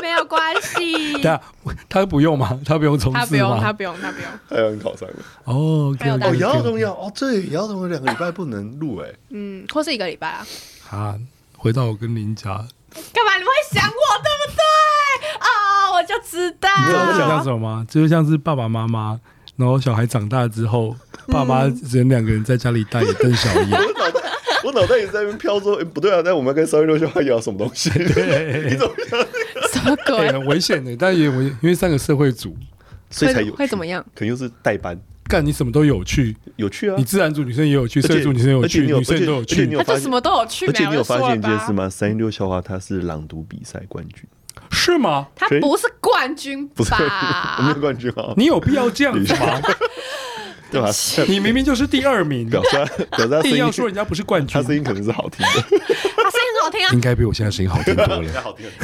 [0.01, 1.13] 没有关系。
[1.15, 1.41] 对啊，
[1.89, 2.61] 他不用吗？
[2.65, 3.59] 他不用冲刺吗？
[3.61, 4.31] 他不用，他不用，他不用。
[4.49, 10.47] 还有人考上了哦，还有哦，姚总要哦，对，姚总有两个礼拜不能录哎，嗯，或是一个礼拜啊。
[10.91, 11.19] 啊。
[11.57, 13.37] 回到我跟林家，干嘛？
[13.39, 14.14] 你们会想我，
[16.87, 17.07] 知道。
[17.07, 17.87] 你知道在想什么吗？
[17.89, 19.19] 就像是爸爸妈妈，
[19.57, 20.95] 然后小孩长大之后，
[21.29, 23.71] 爸妈只能两个人在家里大眼瞪小眼。
[23.79, 24.21] 我脑袋，
[24.65, 26.23] 我脑袋也在那边飘说，不对啊！
[26.25, 27.91] 那我们要跟三一六小孩聊什么东西？
[28.15, 29.21] 对， 你怎么想？
[29.73, 30.33] 什么鬼？
[30.33, 32.57] 很危险的，但也危，因为三个社会组，
[33.11, 34.05] 所以才有会怎么样？
[34.15, 34.99] 可能又是代班。
[35.27, 36.97] 干你什么都有趣，有趣啊！
[36.99, 39.67] 你自然组女生也有趣，社会组女生有趣，女生都有趣。
[39.79, 40.67] 他就什么都有趣。
[40.67, 41.89] 而且你有发现一件事吗？
[41.89, 44.25] 三一六校花他是朗读比赛冠军，
[44.75, 45.29] 是吗？
[45.35, 46.93] 他不是冠军，不是
[47.59, 48.35] 我没有冠军啊！
[48.37, 49.61] 你有必要这样子吗？
[50.71, 50.91] 对吧？
[51.29, 55.79] 你明明就是第二名，表示表示一定要说人家不是冠军，他声音可能是好听的。
[56.65, 56.91] 好听啊！
[56.95, 58.17] 应该比我现在声音好听多了。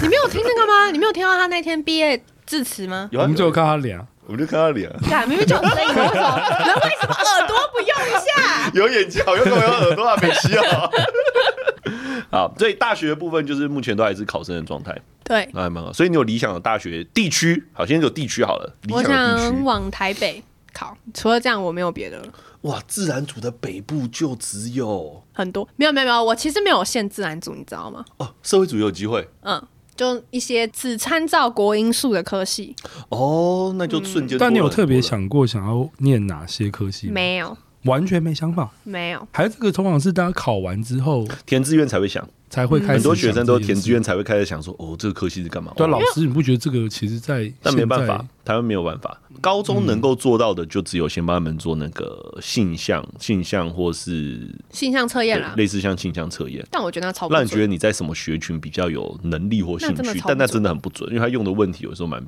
[0.02, 0.90] 你没有听那个吗？
[0.90, 3.08] 你没有听到他那天毕业致辞吗？
[3.10, 3.98] 有啊，我们就有看他脸，
[4.30, 4.88] 我们就看他脸。
[5.02, 6.38] 看，明明就有声音，为什么？
[6.64, 8.70] 人为什么耳朵不用一下？
[8.72, 10.62] 有眼睛好用，有耳朵啊，没需要。
[12.30, 14.96] 好，所以大学的部分就是目前都还是考生的状态。
[15.24, 15.92] 对，那还蛮好。
[15.92, 17.64] 所以你有理想的大学地区？
[17.72, 18.72] 好，现在有地区好了。
[18.90, 20.40] 我想往台北
[20.72, 22.26] 考，除了这样我没有别的了。
[22.60, 28.04] 哇，自然组的北部就只有很多，没有没有没有，我其实没有限自然组，你知道吗？
[28.18, 29.28] 哦，社会组有机会。
[29.42, 29.60] 嗯，
[30.00, 32.74] 就一些只参照国英数的科系。
[33.10, 34.38] 哦，那就瞬间。
[34.38, 37.08] 但你有特别想过想要念哪些科系？
[37.08, 37.54] 没有。
[37.84, 42.92] 完全没想法，没有，还是这个通常是大家考完之后填志愿才会想，才会开始。
[42.92, 45.72] 很多学生都填志愿才会开始想说，哦，这个科系是干嘛？
[45.76, 49.18] 对，老师，你不觉得这个其实，在但没办法，台湾没有办法。
[49.40, 56.62] 高中能够做到的，就只有先帮他们做那个性向、性向或是性向测验啦，类似像性向测验。
[56.70, 62.22] 但我觉得那超，让你觉得你在什么学群比较有能力或兴趣，但那真的很不准，因为他用的问题有时候蛮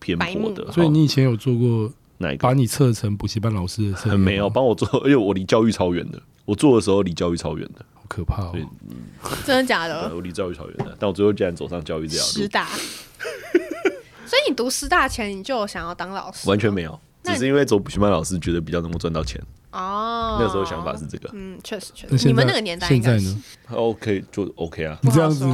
[0.00, 0.72] 偏颇的。
[0.72, 1.92] 所以你以前有做过？
[2.18, 2.48] 哪一个？
[2.48, 4.16] 把你测成补习班老师的测？
[4.16, 6.18] 没有，帮我做，因为我离教育超远的。
[6.46, 8.52] 我做的时候离教育超远的，好可怕哦！
[9.44, 10.10] 真的假的？
[10.14, 12.30] 我离教育超远的，但我最后竟然走上教育这条路。
[12.32, 12.66] 师大，
[14.26, 16.48] 所以你读师大前你就有想要当老师？
[16.48, 19.40] 完全没有，只是因为走补习班老师觉得比较能够赚到钱。
[19.72, 21.28] 哦，那时候想法是这个。
[21.34, 22.26] 嗯，确实确实。
[22.28, 23.42] 你们那个年代应该呢
[23.72, 24.98] ？OK，就 OK 啊。
[25.02, 25.44] 你这样子，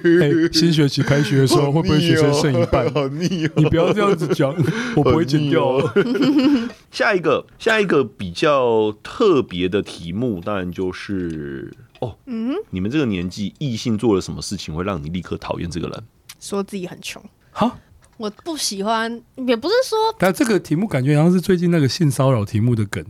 [0.50, 2.90] 新学期开学的时候会不会学生剩一半？
[2.94, 3.50] 好腻哦！
[3.56, 4.54] 你不要这样子讲，
[4.96, 5.78] 我不会剪掉。
[6.90, 11.70] 下一个，下一个比较特别的题目，当然就是
[12.06, 16.04] 哦，嗯，你们这个年纪，异性做了什么事情会让你立刻讨厌这个人？
[16.38, 17.22] 说自己很穷。
[17.50, 17.76] 好，
[18.16, 23.04] 我不喜欢，也不是说，但这个题目感觉好像是最近那个性骚扰题目的梗。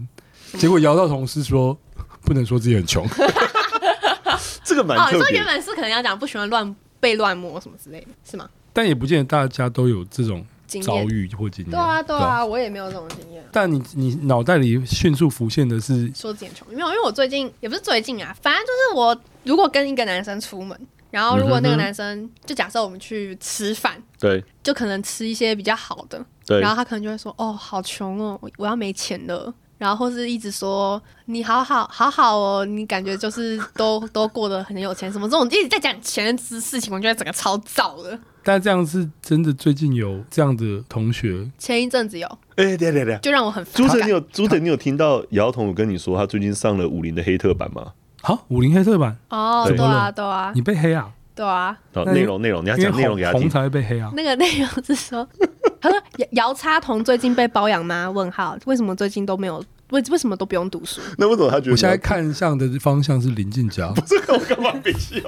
[0.59, 1.76] 结果摇到同事说，
[2.22, 3.06] 不能说自己很穷，
[4.64, 4.96] 这个蛮……
[4.96, 8.48] 哦，你说原本是可能要讲不喜欢乱被乱摸什么之类的，是吗？
[8.72, 10.46] 但也不见得大家都有这种
[10.83, 11.70] 遭遇或经验。
[11.70, 13.44] 对啊，对啊，我也没有这种经验。
[13.52, 20.79] 但你你脑袋里迅速浮现的是说自己很穷，没有，因为我最近也不是最近啊，反正就是我如果跟一个男生出门，
[21.11, 38.19] 然后如果那个男生就假设我们去吃饭，对，就可能吃一些比较好的，对，然后他可能就会说：“哦，好穷哦，我要没钱了。”然后或是一直说你好好好好哦，你感觉就是都都过得很有钱，什么这种一直在讲钱的事情，我觉得整个超燥的。
[38.43, 41.51] 但这样是真的，最近有这样的同学？
[41.59, 43.75] 前一阵子有，哎，对对对，就让我很烦。
[43.75, 47.93] 朱晨，你有朱晨，你有听到姚彤有跟你说他最近上了武林的黑特版吗？
[48.23, 51.11] 好，武林黑特版哦，对啊，对啊，你被黑啊？
[51.37, 54.11] 对啊，内容内容你要讲内容给他听，红才会被黑啊。
[54.16, 55.29] 那个内容是说，
[55.81, 58.11] 他说姚姚叉彤最近被包养吗？
[58.11, 59.62] 问号，为什么最近都没有？
[59.90, 61.01] 为为什么都不用读书？
[61.18, 61.72] 那为什么他觉得？
[61.72, 63.88] 我现在看向的方向是林静佳。
[63.94, 65.20] 不是我干嘛比笑？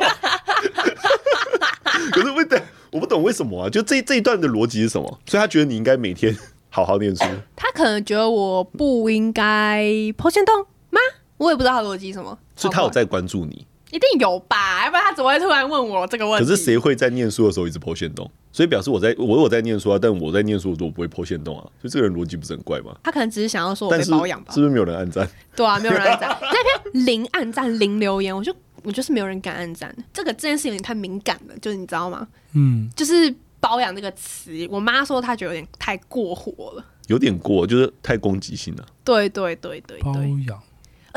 [2.10, 3.68] 可是为什么我不懂为什么啊？
[3.68, 5.20] 就这这一段的逻辑是什么？
[5.26, 6.34] 所以他觉得你应该每天
[6.70, 7.22] 好好念书。
[7.54, 9.84] 他可能觉得我不应该
[10.16, 10.58] po 限动
[10.90, 10.98] 吗？
[11.36, 12.36] 我也不知道他逻辑是什么。
[12.56, 13.66] 所以他有在关注你。
[13.90, 16.44] 一定有吧，要不然他怎么会突然问我这个问题？
[16.48, 18.30] 可是谁会在念书的时候一直 po 限动？
[18.52, 22.96] 所以表示我在我有在念书啊，但我在念书的时候我不会 po 限动啊，所以这个人逻辑不是很怪吗？
[23.02, 24.52] 他可能只是想要说我被包养吧？
[24.52, 25.28] 是不是没有人按赞？
[25.54, 29.94] 对啊，没有人按赞， 那篇零按赞零留言，我就我就是没有人敢按赞。
[30.12, 32.26] 这个这件事情有点太敏感了，就是你知道吗？
[32.54, 38.84] 嗯，就是包养这个词，我妈说她觉得有点太过火了，有点过，就是太攻击性了。
[39.04, 40.14] 对对对对对，包
[40.46, 40.60] 养。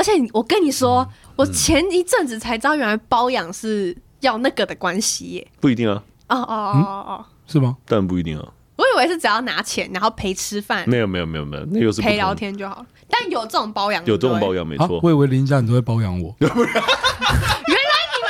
[0.01, 5.47] 而且我跟你说，嗯、我前一阵子才知道，原来包养是要那个的关系耶。
[5.59, 6.01] 不一定啊。
[6.29, 7.77] 哦哦哦哦哦，是吗？
[7.85, 8.47] 当然不一定啊。
[8.77, 10.89] 我以为是只要拿钱，然后陪吃饭。
[10.89, 12.85] 没有没有没有没有，那又是陪聊天就好了。
[13.07, 14.99] 但有这种包养，有这种包养没错、啊。
[15.03, 16.35] 我以为林家你都会包养我。
[16.39, 16.73] 原来你们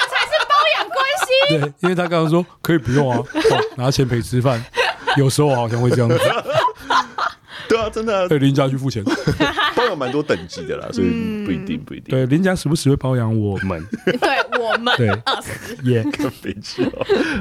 [0.10, 1.56] 才是包养关系。
[1.58, 3.26] 对，因为他刚刚说可以不用啊，哦、
[3.78, 4.62] 拿钱陪吃饭，
[5.16, 6.20] 有时候好像会这样子。
[7.70, 8.28] 对啊，真的。
[8.28, 9.14] 对，林家去付钱，都
[9.92, 11.10] 有蛮多等级的啦，所以
[11.46, 12.10] 不一定不一定。
[12.10, 15.10] 对，林家时不时会包养我们， 对我们，对，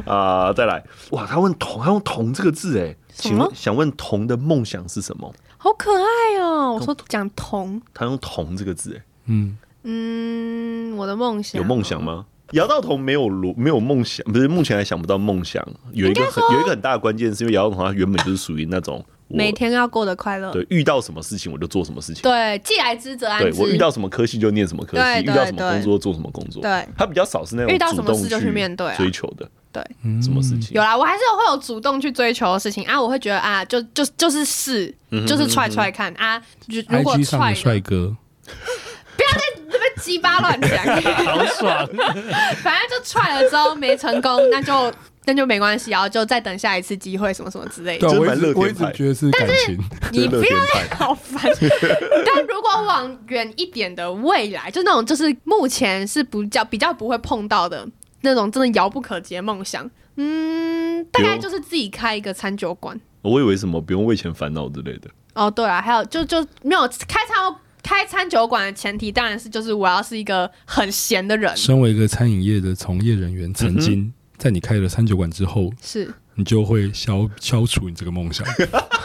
[0.07, 0.53] 啊！
[0.53, 5.33] 再来，哇，他问“童”，他用“童”这个字，哎，请问想问“童”的梦想是什么？
[5.57, 6.75] 好可爱哦！
[6.79, 12.27] 我说讲“童”，他用“童”这个字，哎，嗯嗯，我的梦想有梦想吗？
[12.53, 15.65] 姚道彤没有没有梦想，不是目前还想不到梦想。
[15.93, 19.05] 有一个很有一个很大的关键，是因为姚道彤他原本就是属于那种。
[19.31, 20.51] 每天要过得快乐。
[20.53, 22.23] 对，遇到什么事情我就做什么事情。
[22.23, 23.51] 对，既来之则安之。
[23.51, 26.63] 对，我遇到什么科系就念什么科系，遇到什么工作做什么工作。
[26.63, 29.49] 对，他比较少是那种遇到什么事就去面对、追求的。
[29.73, 29.83] 对，
[30.21, 30.75] 什么事情？
[30.75, 33.01] 有啦，我还是会有主动去追求的事情啊。
[33.01, 34.93] 我会觉得啊，就就就是试，
[35.29, 36.43] 就是踹踹看啊。
[36.89, 40.85] 如果踹帅哥，不要再鸡巴乱讲，
[41.25, 41.89] 好爽。
[42.63, 44.93] 反正就踹了之后没成功，那就
[45.27, 48.09] 那就没关系，然后就再等下一次机会，什么什么之类的。
[48.09, 49.79] 对，我一直我一直觉得是感情。
[50.13, 50.59] 你不要
[50.97, 51.43] 好烦。
[52.27, 57.87] 但如果往远一点的未来，就那种就是目前是不叫比较不会碰到的
[58.23, 62.99] 那种真的遥不可及的梦想，嗯，大概就是自己开一个餐酒馆。
[63.23, 65.11] 我以为什么不用为钱烦恼之类的。
[65.35, 71.55] 哦，对啊，还有就就没有开餐开餐酒馆的前提，当然是就是我要是一个很闲的人。
[71.57, 78.47] 身为一个餐饮业的从业人员，曾经在你开了餐酒馆之后，是你就会消消除你这个梦想。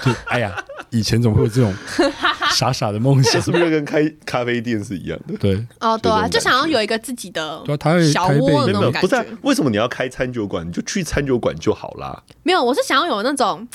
[0.02, 0.56] 就哎呀，
[0.92, 1.74] 以前怎么会有这种
[2.56, 5.38] 傻傻的梦想，是不是跟开咖啡店是一样的？
[5.38, 7.62] 对，哦，对啊，就想要有一个自己的
[8.14, 9.02] 小窝的那种感觉。
[9.02, 10.66] 不是啊，为什么你要开餐酒馆？
[10.66, 12.24] 你就去餐酒馆就好啦。
[12.44, 13.68] 没有，我是想要有那种。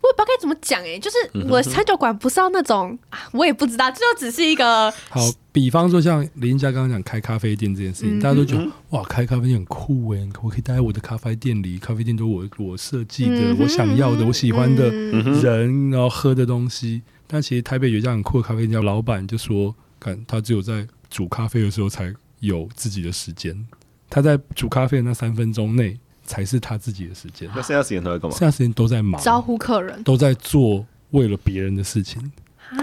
[0.00, 1.16] 我也不知道该怎么讲哎，就是
[1.48, 2.98] 我的餐酒馆不是要那种，
[3.32, 5.20] 我也不知道，这就只是一个好。
[5.52, 17.02] 比方说像林家刚刚讲开咖啡店这件事情，大家都觉得哇，开咖啡店很酷哎，我可以待在我的咖啡店里，咖啡店都我我设计的，我想要的，我喜欢的人，然后喝的东西。
[17.26, 23.66] 但其实台北有一家很酷的咖啡店，老板就说，看他只有在煮咖啡的时候才有自己的时间，
[24.08, 25.98] 他在煮咖啡的那三分钟内。
[26.30, 27.50] 才是他自己的时间。
[27.56, 28.36] 那剩下时间都在干嘛？
[28.36, 32.22] 剩下时间都在忙，招呼客人，都在做为了别人的事情。
[32.70, 32.78] 啊！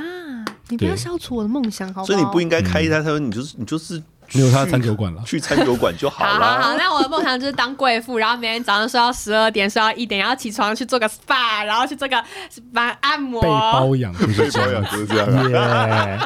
[0.68, 2.06] 你不要消除我的梦想，好不好？
[2.06, 4.04] 所以你不应该开一家，他说你就是你就是。
[4.34, 6.32] 没有他的餐酒馆了，去餐酒馆就好了。
[6.32, 12.24] 好，好，好，那我的梦想就是当贵妇，然后每天早上睡到十二点，睡到一点，然后起床去做个 SPA，然后去做个
[12.74, 13.42] 把按摩。
[13.42, 15.28] 被包养就是 这样，就是这样。
[15.28, 16.20] Yeah.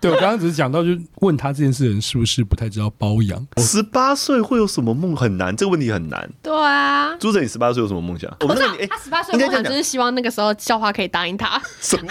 [0.00, 3.46] 对，我刚刚只是讲到，就问他这件事的人是不是不太知道包养？
[3.62, 5.14] 十八岁会有什么梦？
[5.14, 6.28] 很难，这个问题很难。
[6.42, 8.28] 对啊，朱哲，你十八岁有什么梦想？
[8.40, 11.60] 我不知道，他十八岁梦想就是希望那个时候校花可以答应他。
[11.80, 12.10] 什么？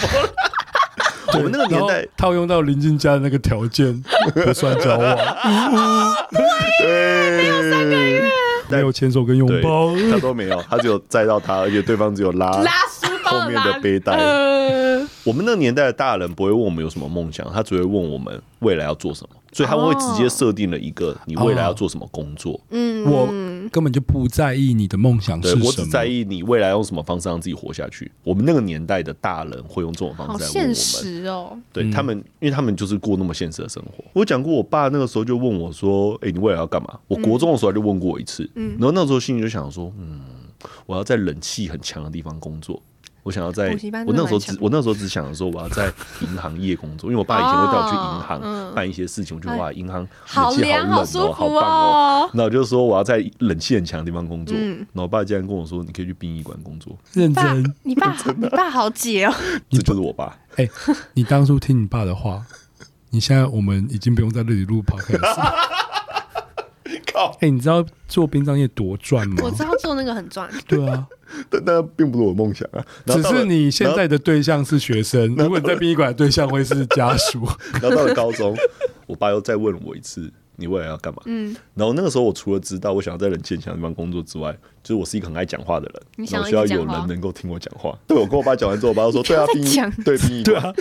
[1.33, 5.17] 我们那个年代套用到邻近家的那个条件 不算交往，
[6.79, 8.29] 对，没有三个月，
[8.69, 14.17] 没有牵手跟拥抱，他都没有，他只有载到他，而且对方只有拉拉书包后面的背带。
[15.23, 19.29] 我们那个年代的大人不会问我们有什么梦想，他只会问我们未来要做什么。
[19.53, 22.57] 所以他们会直接设定了一个你未来要做什么工作。
[22.69, 23.27] 嗯，我
[23.69, 28.11] 根本就不在意你的梦想是什么，我只在意你未来用什么方式让自己活下去。
[28.23, 30.75] 我们那个年代的大人会用这种方式来问我们。
[30.75, 34.03] 现实哦，对他们，因为他们就是过那么现实的生活。
[34.13, 40.21] 我讲过，我爸那个时候就问我说：“哎，你未来要干嘛？”我国中的时候就问过我一次，然后那时候心里就想说：“嗯，
[40.85, 42.81] 我要在冷气很强的地方工作。”
[43.23, 52.29] 我想要在，我那时候只我那时候只想着说我要在银行业工作，因为我爸以前会带我去银行办一些事情，我就哇，银行冷气好冷哦，好棒哦。
[52.33, 56.97] 那我就说我要在冷气很强的地方工作，然后我爸竟然跟我说你可以去殡仪馆工作。
[57.13, 59.33] 认真，你爸 你爸好解哦，
[59.69, 60.37] 这就是我爸。
[60.55, 60.67] 哎，
[61.13, 62.43] 你当初听你爸的话，
[63.11, 65.90] 你现在我们已经不用在这里录 podcast。
[67.11, 67.37] 靠！
[67.41, 69.41] 哎，你知道做殡葬业多赚吗？
[69.43, 70.49] 我知道做那个很赚。
[70.67, 71.07] 对啊。
[71.49, 77.47] 但那并不是我梦想啊，只是你现在的对象是学生，如果你在殡仪馆的对象会是家属。
[77.81, 78.53] 然后到了高中，
[79.07, 81.21] 我爸又再问我一次，你未来要干嘛？
[81.27, 84.51] 嗯，然后那个时候我除了知道我想要在冷气强的地方工作之外，
[84.83, 87.97] 就是我是一个很爱讲话的人，然后需要有人能够听我讲话。
[88.05, 90.73] 对，我跟我爸讲完之后，我爸说：“对啊，殡仪对殡仪对啊，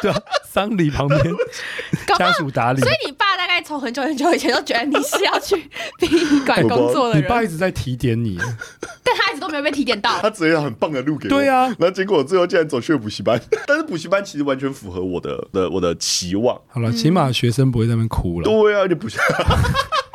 [0.00, 1.22] 对啊，丧礼旁边
[2.18, 5.56] 家属打理。”所以你爸大概从很久很久以前就觉得你是要去
[5.98, 7.22] 殡仪馆工作的人。
[7.22, 8.38] 你爸一直在提点你。
[9.04, 11.30] 但他一直都没有被提点到，他只有一条很棒的路给我。
[11.30, 16.58] 对啊，然后结果我最后竟然走去了补习班， 但是补习班其实完全符合我的的我的期望。
[16.68, 18.44] 好了，起码学生不会在那边哭了。
[18.44, 19.18] 对啊，你补习，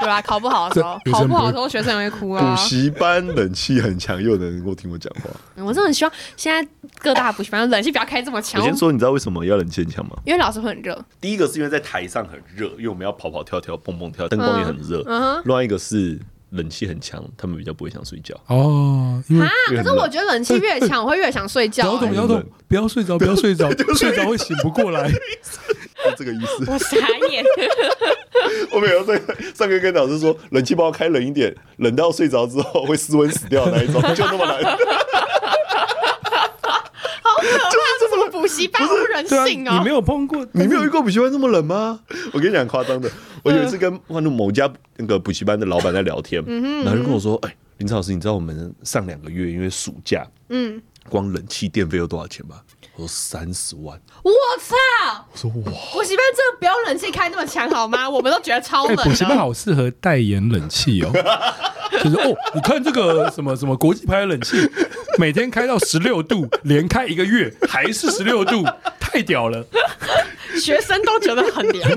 [0.08, 2.56] 对啊，考不好的时候，考不好的时候学生也会哭啊。
[2.56, 5.30] 补习班冷气很强，又能够听我讲话。
[5.62, 8.62] 我真的很希望现在各大补习班冷气不要开这么强。
[8.62, 10.15] 我先说，你知道为什么要冷气很强吗？
[10.24, 10.98] 因为老师会很热。
[11.20, 15.04] 第一个是因为在台上很热，因为我们要跑跑跳跳、蹦蹦跳，灯光也很热。
[15.08, 16.17] 嗯，另外一个是。
[16.52, 19.22] 冷气很强，他们比较不会想睡觉哦。
[19.42, 21.86] 啊，可是我觉得冷气越强，我会越想睡觉。
[21.86, 25.10] 摇头摇头，不要睡着，不要睡着， 睡着会醒不过来。
[26.08, 26.72] 是这个意思。
[26.72, 26.96] 我傻
[27.30, 27.44] 眼。
[28.72, 29.16] 我没有在
[29.54, 34.78] 上课跟老师说，冷气帮我开冷一点，冷到睡着之后会失温死掉的那一种，就那么难。
[37.38, 37.69] 好可怕！
[38.00, 39.78] 这什么补习班不人性啊？
[39.78, 42.00] 你没有碰过，你没有遇过补习班这么冷吗？
[42.34, 43.10] 我跟你讲，夸张的。
[43.43, 46.43] 我有一次跟换到某家那个补习班的老板在聊天，
[46.84, 52.59] 然后就跟我说：“哎，林超老师，你知道我们上两个月因为暑假，嗯，光冷气电费有多少钱吗？”
[52.98, 55.26] 我说：“三十万。”我操！
[55.32, 58.10] 我说：“哇，补习班真的不要冷气开那么强好吗？
[58.10, 61.12] 我们都觉得超冷。”补习班好适合代言冷气哦，
[62.04, 64.58] 就是哦，你看这个什么什么国际牌的冷气，
[65.20, 68.64] 每天开到十六度，连开一个月还是十六度，
[69.00, 69.66] 太屌了，
[70.60, 71.89] 学生都觉得很凉。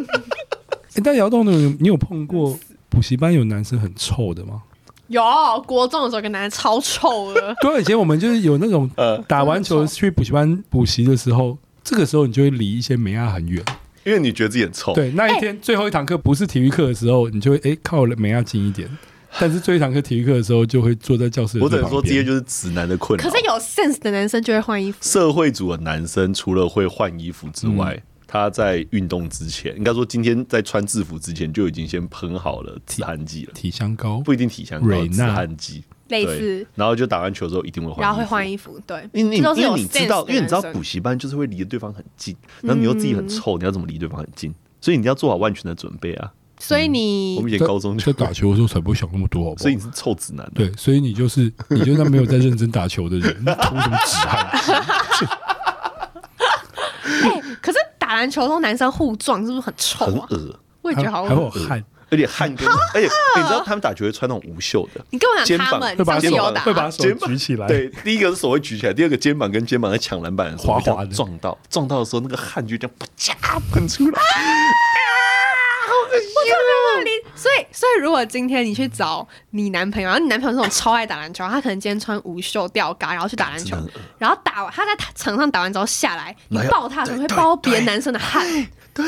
[0.94, 4.62] 哎，但姚栋的，你有碰过补习班有男生很臭的吗？
[5.10, 5.22] 有，
[5.66, 7.54] 国中的时候，跟男生超臭的。
[7.60, 13.62] 对，以前我们就是有那种呃，打完球去补习班补习的时候，这个时候你就会离一些美亚很远，
[14.04, 14.94] 因为你觉得自己很臭。
[14.94, 18.88] 对，那一天最后一堂课不是体育课的时候，你就会哎靠美亚近一点。
[19.38, 21.64] 但是最后一堂课体育课的时候，就会坐在教室的。
[21.64, 23.22] 我只能说，这些就是直男的困扰。
[23.22, 24.98] 可是有 sense 的男生就会换衣服。
[25.00, 28.02] 社会组的男生除了会换衣服之外，嗯、
[28.32, 33.52] 他在运动之前，应该说今天在穿制服之前就已经先喷好了止汗剂了。
[33.52, 36.64] 体香膏不一定体香膏，止汗剂类似。
[36.76, 38.78] 然后就打完球之后一定会换，然后会换衣服。
[38.86, 44.54] 对，因为因为你知道，因为你知道补习班就是会离对方很近，然后你又自己很臭，你要怎么离对方很近？
[44.80, 46.32] 所以你要做好万全的准备啊。
[46.60, 49.62] 所以你，我们以前高中就打球的时候才不会想那么多，好不好？
[49.62, 50.48] 所以你是臭直男。
[50.54, 54.46] 对，所以你就是你就是那没有在认真打球的人，涂什么止汗？
[57.22, 57.78] 哎，可是
[58.10, 60.26] 打篮球都男生互撞是不是很臭啊？
[60.28, 63.02] 很恶，我也觉得好恶，还有汗，而且汗跟而且
[63.36, 71.14] 你知道他们打球会穿那种无袖的，你跟我讲他们会把手会把手举起来，对，第一个是手会举起来，第二个肩膀跟肩膀在抢篮板的时候滑滑的。
[71.14, 72.96] 撞到，撞到的时候那个汗就这样
[73.40, 74.20] 啪喷出来。
[77.34, 83.76] 所以，所以如果今天你去找你男朋友，然后你男朋友这种超爱打篮球，他可能今天穿无袖吊嘎，然后去打篮球，
[84.18, 88.44] 然后打完他在场上打完之后下来，你抱他可能会抱别的男生的汗，
[88.92, 89.04] 对，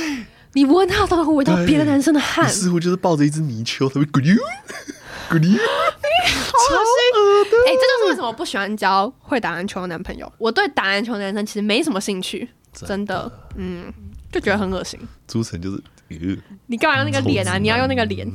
[0.54, 4.34] 你闻他都会闻到别的男生的汗，似乎就是抱着一只泥鳅，他会咕溜
[5.28, 7.02] 咕溜，好恶心！
[7.66, 10.30] 哎，这就是为什么我不喜欢交会打篮球的男朋友。
[10.38, 13.92] 我对打篮球的男生其实没什么兴趣，真的，嗯，
[14.30, 14.98] 就觉得很恶心。
[15.26, 15.82] 朱晨就是。
[16.66, 17.58] 你干嘛用那个脸啊？
[17.58, 18.26] 你要用那个脸，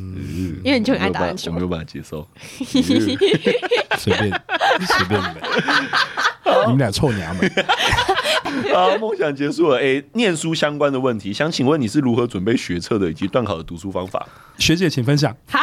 [0.64, 1.52] 因为你就很爱打篮球。
[1.52, 2.28] 我没有办法接受。
[3.98, 4.42] 随便，
[4.88, 5.36] 随便你们，
[6.66, 7.52] 你们俩臭娘们。
[8.74, 9.80] 好，梦想结束了。
[9.80, 14.28] 哎，念书相关的问题，想请问你是如何准备学测的，以及段考的读书方法？
[14.58, 15.36] 学姐，请分享。
[15.48, 15.60] 好，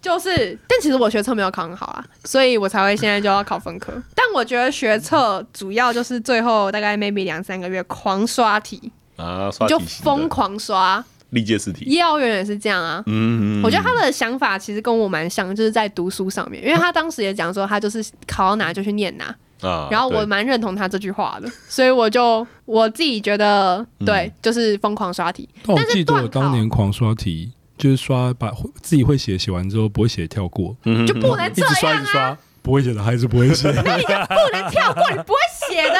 [0.00, 3.92] 就是，但其实我学测没有考很好啊，所以我才会现在就要考分科。
[4.14, 11.04] 但我觉得学测主要就是最后大概 maybe 两三个月狂刷题啊，就疯狂刷。
[11.30, 13.02] 历届试题，幼儿园也是这样啊。
[13.06, 19.24] 嗯嗯，我觉得他的想法其实跟我蛮像，就是在读书上面，因为他当时也讲说，他就是考到哪就去念哪
[19.60, 19.88] 啊。
[19.90, 25.48] 然后我蛮认同他这句话的，所以我就我自己觉得，对，就是疯狂刷题。
[25.64, 32.38] 但我记得我当年狂刷题，就是刷把自己会写写完之后不会写跳过，就不能这样啊。
[32.66, 35.38] 不会写的还是不会写，那你就不能跳过，你不会
[35.70, 35.94] 写的，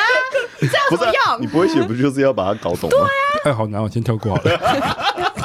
[0.59, 1.41] 这样怎么用？
[1.41, 2.97] 你不会写，不就是要把它搞懂吗？
[2.99, 3.09] 对啊，
[3.45, 4.51] 哎，好难，我先跳过好了。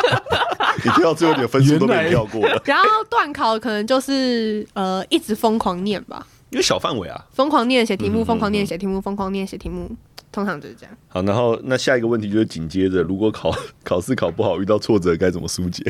[0.83, 2.59] 你跳到最后，你的分数都没跳过了。
[2.65, 9.91] 然后段考可能就是呃，一直疯狂念吧，因为小范围啊，疯狂念写题目，疯狂念写题目，疯狂念写题目，
[10.31, 10.97] 通常就是这样。
[11.07, 13.55] 好，然后那下一个问题就是紧接着，如果考
[13.85, 15.83] 考试考不好，遇到挫折该怎么疏解？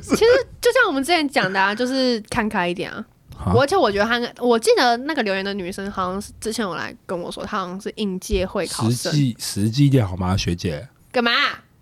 [0.00, 0.24] 其实
[0.58, 3.04] 就像我们之前讲的啊，就是看开一点啊。
[3.44, 8.92] 而且我觉得他，我记得那个留言的女生好像是之前有来跟我说，她好像是应届会考生。
[8.92, 10.88] 实际实际一点好吗，学姐？
[11.10, 11.30] 干嘛？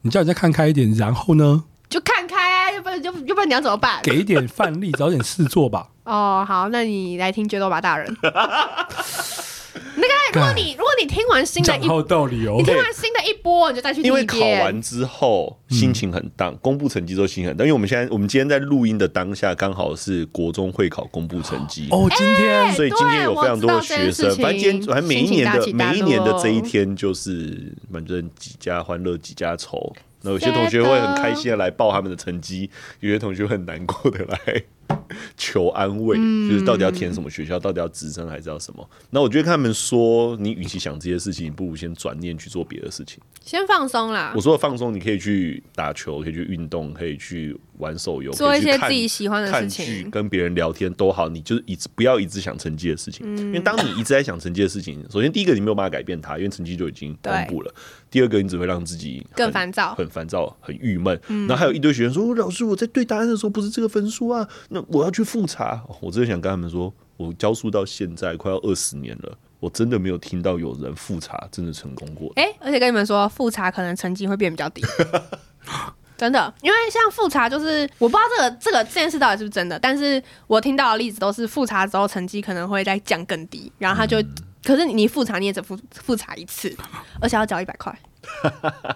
[0.03, 1.65] 你叫人家看开一点，然后呢？
[1.89, 4.01] 就看开啊，要不然就要不然你要怎么办？
[4.03, 5.89] 给一点范例，找点事做吧。
[6.05, 8.15] 哦，好，那你来听决斗吧大人。
[9.97, 14.11] 那个，如果你如果你听完新的一，道理哦，你听完新的一波，你就再去听。
[14.11, 17.67] 因为考完之后心情很荡，公布成绩之后心情很荡。
[17.67, 24.35] 因为我们现在我们今天在录音的当下，刚好是国中会考公布成绩哦，今天，所以今天有非常多的学生。
[24.37, 29.95] 反正今天反正每一年的每一年的这一天，就是反正几家欢乐几家愁。
[30.23, 32.69] 那有些同学会很开心的来报他们的成绩，
[33.01, 34.96] 有些同学很难过的来。
[35.37, 36.17] 求安慰，
[36.49, 38.89] 就是到底要填什么学校，到底要直升还是要什么？
[39.11, 44.33] 那我觉得他们说，你与其想这些事情，你不如先转念去做别的事情，先放松啦。
[44.35, 51.29] 我说的放松，你可以去打球，可以去运动，可以去玩手游，做一些自己喜欢的事情，跟别人聊天都好。
[51.29, 57.75] 你就是一直不要一直想成绩的事情，因为当你一直在想成绩的事情，首先第一个你没有办法改变它，因为成绩就已经公布了。
[58.09, 61.21] 第二个，你只会让自己更烦躁，很烦躁，很郁闷。
[61.29, 72.33] 然后还有一堆学生说：“老师，我在对答案的时候不是这个分数啊，那我要去复查。”我真的想跟他们说，我教书到现在快要二十年了，我真的没有听到有人复查真的成功过。
[72.37, 74.83] 哎，而且跟你们说，复查可能成绩会变比较低，
[76.17, 76.53] 真的。
[76.63, 84.21] 因为像复查，就是我不知道这个这个这件事到底是不是真的，但是我听到的例子都是复查之后成绩可能会再降更低，然后他就。
[84.21, 84.35] 嗯
[84.67, 86.77] 可是你复查你也只复复查一次，
[87.21, 87.97] 而且要交一百块，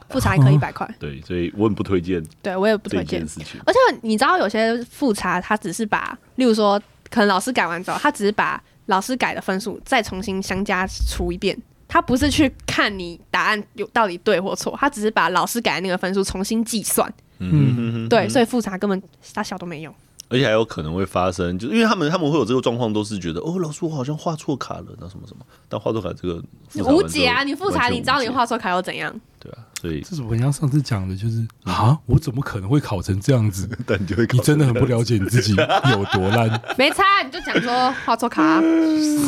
[0.08, 0.88] 复查一科一百块。
[0.98, 2.22] 对，所以我很不推荐。
[2.42, 3.22] 对我也不推荐。
[3.66, 11.56] 而且你知道有些复查，他只是把，例如说，可能老师改完之后，他只是把老师改的分数再重新相加除一遍，
[11.86, 17.12] 他不是去看你答案有到底对或错，他只是把老师改的那个分数重新计算。
[17.38, 19.02] 嗯，对，所以复查根本
[19.32, 19.94] 大小都没用。
[20.30, 26.40] 而且还有可能会发生，就是因为他们他们会有这个状况，都是觉得哦，老师我好像画错卡了，那什么什么，但画错卡这个
[26.84, 27.42] 无解啊！
[27.42, 29.12] 你复查，你知道你画错卡又怎样？
[29.40, 33.68] 对啊，所以这是我像上次讲的，就是啊，我怎么可能会考成这样子？
[33.84, 36.48] 但你就会，你真的很不了解你自己有多烂。
[36.78, 38.62] 没差，你就讲说画错卡， 啊，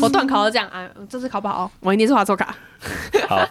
[0.00, 2.54] 我段考都这样啊，这次考不好，我一定是画错卡。
[3.28, 3.44] 好，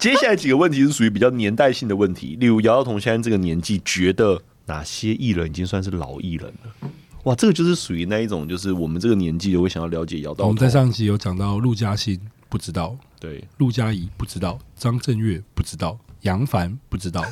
[0.00, 4.42] 接下来几个问题是属于比较年代性的问题，例如姚姚彤现在这个年纪，觉得。
[4.66, 6.90] 哪些艺人已经算是老艺人了？
[7.24, 10.46] 哇，这个就是属于那一种，就是我们这个年纪的会想要了解姚道。
[10.46, 17.24] 我们在上集有讲到陆嘉欣，不知道；对，陆嘉怡不知道；张震岳不知道；杨凡不知道。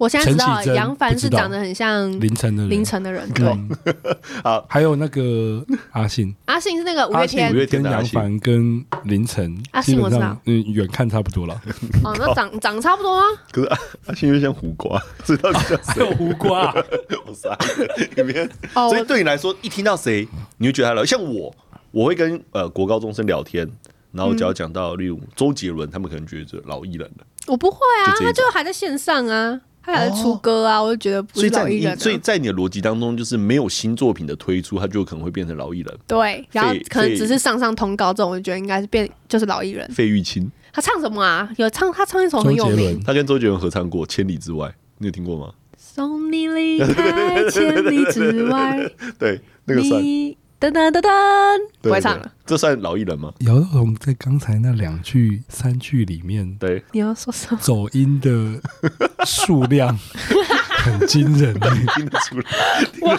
[0.00, 3.44] 我现在知道杨凡是长得很像凌晨的凌晨的人，对。
[4.42, 11.60] 好，还有那个阿信，阿信是那个五月天，五月天跟杨凡跟凌晨，阿信我知道，嗯，远看差不多了。
[12.02, 13.38] 哦，那长长差不多吗？
[13.52, 15.98] 可是阿阿信又像胡瓜， 知道叫谁？
[15.98, 16.74] 有胡瓜，
[17.28, 17.54] 我傻。
[18.16, 20.26] 里面，所以对你来说，一听到谁，
[20.56, 21.04] 你就觉得他老。
[21.04, 21.54] 像我，
[21.90, 23.70] 我会跟呃国高中生聊天，
[24.12, 27.26] 然后只要讲到例如周杰伦，他们可能觉得老艺人了。
[27.46, 29.60] 我不会啊，他就还在线上啊。
[29.82, 31.98] 他还在出歌啊，我就觉得不是老艺人。
[31.98, 35.98] 所以在你的逻辑当中，就是没有新作品的推出，他就可能会变成老艺人。
[36.06, 39.88] 对，然后可能只是上上通告这种，我就觉得应该是变就是老艺人。
[39.92, 41.50] 费玉清，他唱什么啊？
[41.56, 44.68] 有唱他唱一首很有名，他跟周杰伦合唱过《千里之外》，
[44.98, 45.52] 你有听过吗？
[45.76, 48.78] 送你离开千里之外，
[49.18, 50.02] 对，那个算。
[50.60, 51.08] 噔噔噔噔，
[51.80, 52.30] 不会唱了。
[52.44, 53.32] 这算老艺人吗？
[53.38, 57.58] 姚若彤在刚才那两句三句里面，对，你要说什么？
[57.62, 58.60] 走音的
[59.24, 59.98] 数量
[60.84, 61.54] 很惊人，
[61.94, 62.44] 听得出来。
[63.00, 63.18] 我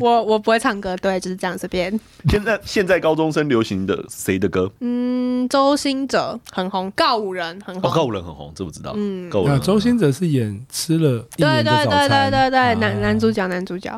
[0.06, 1.56] 我我不会唱歌，对，就是这样。
[1.56, 1.98] 这边
[2.28, 4.70] 现在现在高中生流行的谁的歌？
[4.80, 7.90] 嗯，周星哲很红，告五人很红。
[7.90, 8.92] 哦，告五人很红，这不知道。
[8.96, 13.90] 嗯，那周星哲是演吃了对对对对对，男男主角男主角，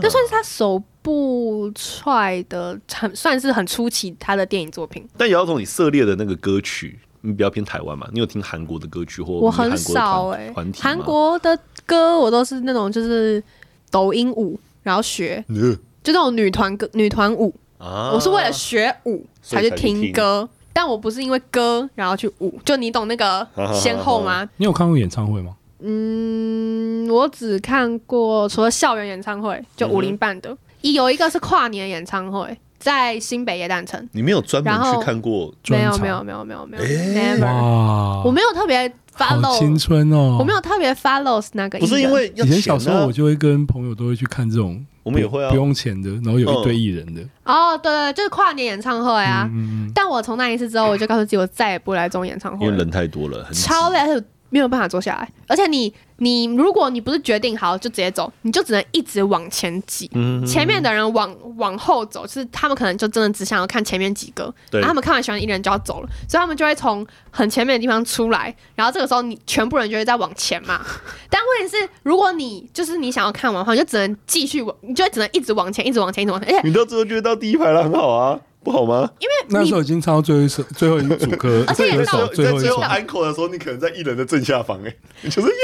[0.00, 0.82] 这算是他首。
[1.02, 8.08] 不踹的很算是很出奇他的电影作品，但也要从你涉猎的那个歌曲，你比较偏台湾嘛？
[8.12, 9.32] 你有听韩国的歌曲或？
[9.32, 13.42] 我很少哎、欸，韩国的歌我都是那种就是
[13.90, 18.12] 抖音舞，然后学，呃、就那种女团歌、女团舞啊。
[18.14, 22.60] 我是为了学舞才去听歌，但我不是因为歌然后去舞。
[22.64, 24.48] 就你懂那个先后吗？
[24.56, 25.56] 你有看过演唱会吗？
[25.80, 30.50] 嗯，我只看过除了校园演唱会，就五零办的。
[30.50, 34.08] 嗯有一个是跨年演唱会，在新北耶诞城。
[34.12, 35.54] 你没有专门去看过？
[35.68, 36.82] 没有没有没有没有没有。
[36.82, 41.78] Never，我没有特别 follow 青春哦，我没有特别 follow 那个。
[41.78, 47.22] 不是因为以前小时候我就会跟朋友都会去看这种，我们也会啊，不用钱的，然后有一堆艺人的。
[47.44, 49.48] 哦，对对，就是跨年演唱会啊。
[49.94, 55.94] 但我从那一次之后，我就告诉自己，我再也不会来这种演唱会，因为人太多了，超累，而且没有办法坐下来，而且你。
[56.22, 60.08] 你如果你不是决定好就直接走，你就只能一直往前挤。
[60.14, 64.54] 嗯，前面的人往往后走，就是他们可能就真的只想要看前面几个。
[64.70, 70.80] 对，然后他们看完喜欢的艺人就要走了，所以他们就会从很前面的地方出来，然后这个时候你全部人就会在往前嘛。
[71.28, 76.54] 但问题是，如果你就是你想要看完的话，你就只能继续往，你就会只能一直往前，一直往前，一直往前。
[76.54, 78.38] 而且你到最后觉得到第一排了，很好啊。
[78.62, 79.10] 不好吗？
[79.18, 84.94] 因为那时候已经唱到最后一首，最后一组歌， 而且在最后安可的时候，你可能在艺人的正下方，哎，
[85.24, 85.54] 就是耶，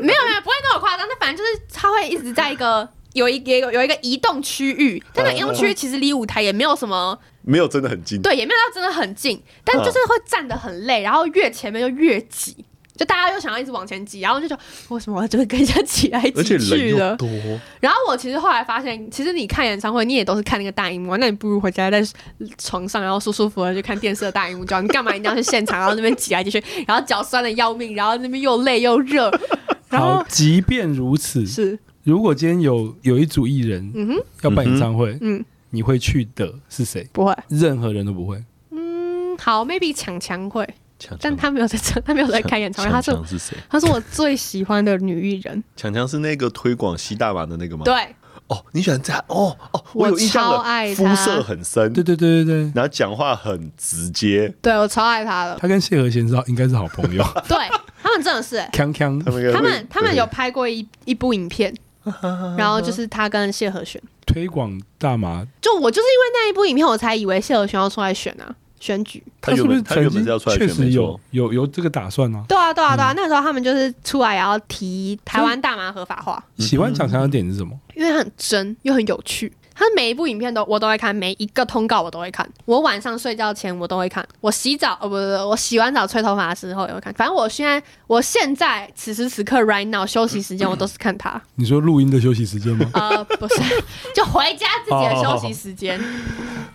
[0.00, 1.06] 没有没有，不会那么夸张。
[1.08, 12.64] 那反正就是他会一直在一个 有一个有一个移动区域，但那移动区域其实离舞台也没有什么，没有真的很近，对，也没有到真的很近，但就是会站得很累，然后越前面就越挤。
[13.00, 14.58] 就大家又想要一直往前挤，然后就说
[14.90, 17.16] 为什么我就会跟人家挤来挤去的？
[17.16, 17.26] 多。
[17.80, 22.02] 然后我其实后来发现，其实你看演唱会，你也都是看那个大荧幕，那你不如回家在
[22.58, 24.66] 床上，然后舒舒服服的去看电视的大荧幕。
[24.66, 29.30] 就你干嘛一定要去现场，然后那边挤来挤去，然后脚酸的要命，然后那边又累又热。
[29.88, 37.08] 然后好，即便如此，是如果今天有有一组艺人，嗯哼，要办演唱会，嗯，你会去的是谁？
[37.12, 38.44] 不会，任何人都不会。
[38.70, 40.68] 嗯，好，maybe 强强会。
[41.20, 42.90] 但他没有在这， 他没有在开演唱会。
[42.90, 43.56] 他是谁？
[43.68, 45.62] 他是我最喜欢的女艺人。
[45.76, 47.84] 强强是那个推广吸大麻的那个吗？
[47.84, 47.94] 对。
[48.48, 49.24] 哦，你喜欢这样？
[49.28, 50.64] 哦哦，我有印象了。
[50.96, 52.72] 肤色很深，对对对对对。
[52.74, 54.52] 然后讲话很直接。
[54.60, 55.56] 对，我超爱他的。
[55.60, 57.22] 他跟谢和弦是应该是好朋友。
[57.46, 57.56] 对，
[58.02, 58.60] 他们真的是。
[58.72, 61.72] 强强，他们他们他们有拍过一一部影片，
[62.58, 65.46] 然后就是他跟谢和弦推广大麻。
[65.60, 68.52] 就我就是因为那一部影片，我才以为谢和弦要出来选啊。
[68.80, 72.42] 选举，他是不是曾经确实有有有这个打算呢？
[72.48, 73.12] 对啊，对啊，对啊！
[73.14, 76.42] 那时候他们就是出来然后提台湾大麻合法化。
[76.56, 77.78] 喜欢强强的点是什么？
[77.94, 82.46] 因为很真又很有趣，他每一部影片都我都会看，每一个通告我都会看。
[82.66, 85.16] 我晚上睡觉前我都会看，我洗澡哦不不，
[85.48, 87.10] 我洗完澡吹头发的时候也会看。
[87.14, 91.40] 反正我现在我现在此时此刻 right now 休息时间我都是看他。
[91.54, 92.90] 你说录音的休息时间吗？
[92.92, 93.62] 呃，不是，
[94.14, 95.98] 就回家自己的休息时间。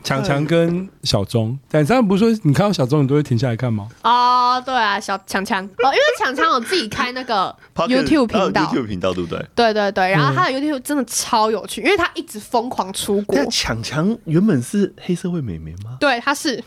[0.04, 3.88] 强强跟小钟，但你刚刚不是说你看到小钟你都会停下来看吗？
[4.04, 9.46] 哦，对啊，小强强哦，因为强强有自己开那个 YouTube 频道，YouTube 频道对不对？
[9.54, 13.38] 对对对，然后他的 YouTube 真的超有趣，因为他一直疯狂出国。
[13.52, 15.98] 强强原本是黑社会美眉吗？
[16.00, 16.64] 对，他是。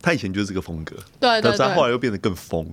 [0.00, 2.66] 他以前就是这个风格，对对对，他后来又变得更疯。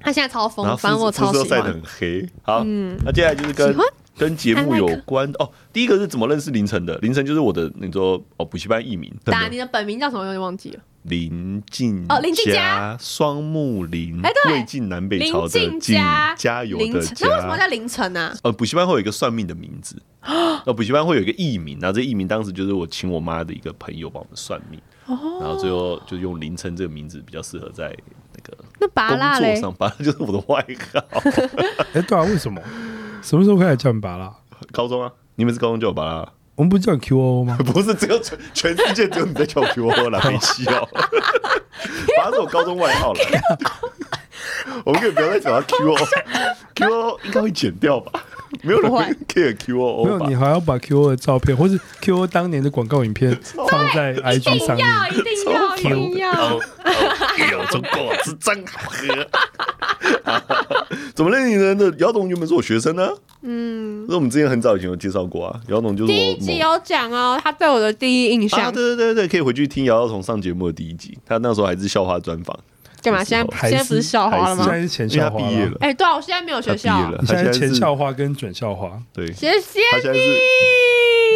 [0.00, 1.48] 他现在超疯，反正我超喜欢。
[1.48, 2.28] 晒得很黑。
[2.42, 3.74] 好，嗯，那接下来就是跟
[4.18, 5.50] 跟节目有关哦。
[5.72, 6.98] 第一个是怎么认识凌晨的？
[6.98, 9.12] 凌晨就是我的你说哦，补习班艺名。
[9.24, 10.24] 打你的本名叫什么？
[10.24, 10.80] 有点忘记了。
[11.04, 15.48] 林静哦，林静佳，双木林，哎，对，魏晋南北朝的
[15.78, 15.96] 晋，
[16.36, 17.26] 家有的加。
[17.26, 18.34] 那为什么叫凌晨呢？
[18.42, 24.80] 呃，补习班会有一个算命的名字，呃， 补习班会有一个艺名，然后这艺名当时就是我请我妈的一个朋友帮我们算命。
[25.06, 27.94] 然后最后就用凌晨这个名字比较适合在
[28.32, 31.00] 那个那拔蜡工作上，拔蜡 就是我的外号。
[31.92, 32.58] 哎，对啊，为什么？
[33.20, 34.34] 什么时候开始叫你拔蜡？
[34.72, 36.32] 高中啊，你们是高中叫我拔蜡？
[36.56, 37.56] 我们不是叫你 QO 吗？
[37.72, 40.88] 不是，只有全全世界只有你在叫我 QO 了，没戏哦。
[42.16, 43.20] 反正是我高中外号了。
[44.84, 48.24] 我们可以不要再讲到 QO，QO 应该会剪掉吧？
[48.62, 53.36] 没有人会 care QO，没有，你还要把 QO 的照片，或是 QO 当年的广告影片
[53.68, 59.26] 放在 IG 上面，一定要，一定要，有这果汁真好喝。
[61.14, 61.94] 怎么认识的？
[61.98, 63.08] 姚董原本是我学生呢。
[63.42, 65.60] 嗯，那我们之前很早以前有介绍过啊。
[65.68, 68.72] 姚董就是第一集有讲哦，他对我的第一印象。
[68.72, 72.58] 对对对对，可以回去听姚姚彤上节目的第一集，他那时候还是校花专访。
[73.04, 73.22] 干嘛？
[73.22, 74.64] 现在现在不是校花了吗？
[74.64, 75.76] 现在是前校花毕业了。
[75.80, 77.10] 哎，对啊，我现在没有学校。
[77.20, 78.98] 你现在是前校花跟准校花。
[79.12, 79.80] 对，谢谢
[80.10, 80.18] 你。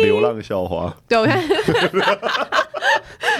[0.03, 0.97] 流浪校花。
[1.07, 1.39] 对，我看。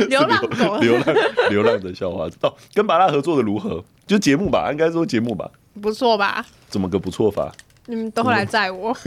[0.09, 0.77] 流浪狗。
[0.79, 1.17] 流浪
[1.51, 2.27] 流浪的校花。
[2.43, 3.83] 哦，跟麻辣合作的如何？
[4.07, 5.51] 就节目吧，应该说节目吧。
[5.81, 6.45] 不错吧？
[6.69, 7.51] 怎么个不错法？
[7.87, 8.95] 你们都会来载我。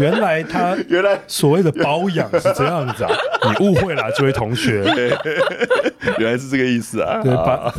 [0.00, 3.10] 原来他 原来所谓的包养是这样子啊！
[3.58, 4.82] 你误会了，这位同学。
[6.18, 7.20] 原来是这个意思啊！
[7.22, 7.72] 对，把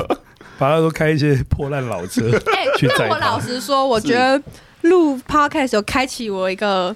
[0.57, 2.29] 把他都开一些破烂老车。
[2.53, 2.65] 哎，
[2.97, 4.41] 那我老实说，我觉得
[4.81, 6.95] 录 podcast 有开启我一个，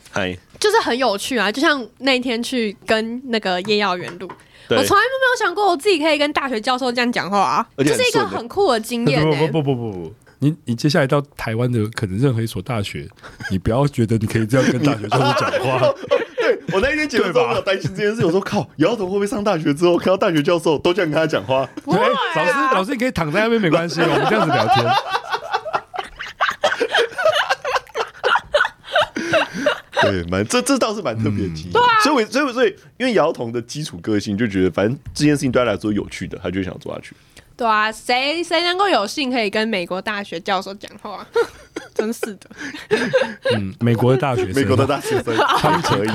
[0.59, 1.51] 就是很有趣啊！
[1.51, 4.27] 就像那天去跟那个叶耀元录，
[4.69, 9.21] 我从来都没有想过我自己可以跟大学教授这样讲话啊，这是一个很酷的经验。
[9.23, 10.13] 不不不不不。
[10.39, 13.07] 你你接下来到台湾的可能任何一所大学，
[13.49, 15.79] 你不要觉得你可以这样跟大学教授讲话。
[16.37, 21.67] 对，我那一天节目中有担心这件事，我说靠，姚童会不会上大学之后看到大学教授都这样跟他讲话？
[21.85, 21.95] 对，
[22.35, 24.85] 老师老师你可以躺在那边没关系，我们这样子聊天。
[30.01, 31.73] 对，蛮这这倒是蛮特别的经验。
[32.03, 37.15] 所以所以所以，因为姚童的基础个性就觉得，反正这件事情对他来说有趣的，他就想做下去。
[37.57, 41.25] 对啊，谁谁能够有幸可以跟美国大学教授讲话？
[41.95, 42.49] 真是的。
[43.55, 46.09] 嗯，美国的大学生，美国的大学生， 他们可以。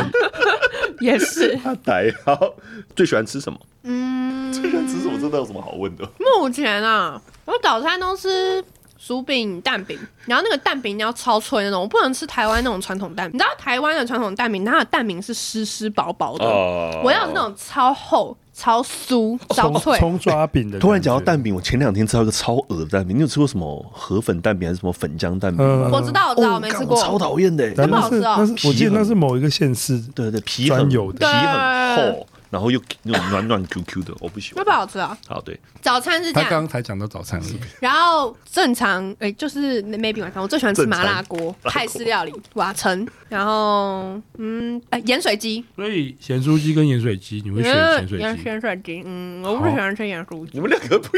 [1.01, 1.57] 也是。
[1.65, 2.55] 他呆好，
[2.95, 3.59] 最喜欢吃什么？
[3.85, 5.19] 嗯，最喜欢吃什么？
[5.19, 6.07] 真的有什么好问的？
[6.19, 8.63] 目前啊，我早餐都吃
[9.03, 13.35] 薯饼、蛋饼，然后那个蛋饼一定要超脆那种，我不能吃台湾那种传统蛋饼。
[13.35, 18.37] 你知道台湾的传统蛋饼，它的蛋饼是湿湿薄薄的，哦、我要那种超厚。
[18.53, 20.79] 超酥，超脆，葱抓饼的。
[20.79, 23.17] 突然讲到蛋饼，我前两天吃到一个超恶的蛋饼。
[23.17, 25.89] 你有吃过什么河粉蛋饼还是什么粉浆蛋饼吗？
[25.91, 26.95] 我知道，我知道，没吃过。
[27.01, 28.37] 超讨厌的，不好吃哦。
[28.67, 32.27] 我记得那是某一个县市，对对，皮很油的，皮很厚。
[32.51, 34.63] 然后又那种软软 Q Q 的，我不喜欢。
[34.63, 35.17] 那不好吃啊！
[35.27, 36.45] 好，对，早餐是这样。
[36.45, 37.41] 他刚刚才讲到早餐，
[37.81, 45.65] 然后正常哎，就是 maybe 晚上我最喜欢吃麻辣锅、泰式料理、瓦城，然后嗯，哎，盐水鸡。
[45.77, 48.25] 所以咸酥鸡跟盐水鸡，你会选咸水鸡？
[48.25, 50.51] 盐水鸡，嗯，我不喜欢吃盐酥鸡。
[50.55, 51.09] 你们两个不。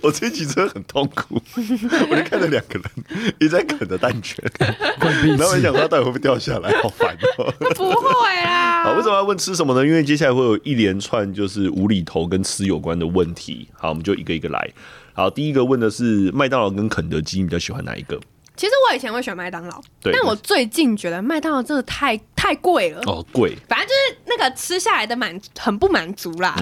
[0.00, 1.40] 我这集真的很痛苦，
[2.10, 7.52] 我就看着两个人一直在啃着蛋卷，然后我想说他到底会不会掉下来，好烦哦。
[7.74, 8.84] 不会啊。
[8.84, 9.86] 好，为什么要问吃什么呢？
[9.86, 13.68] 因为接下来会有一连串就是无厘头跟吃有关的问题。
[13.72, 14.70] 好，我们就一个一个来。
[15.12, 18.20] 好，第一个问的是麦当劳跟肯德基，你比较喜欢哪一个？
[18.58, 23.56] 其实我以前会选麦当劳，但我最近觉得麦当劳真的太太贵了哦，贵。
[23.68, 26.56] 反正就是那个吃下来的满很不满足啦，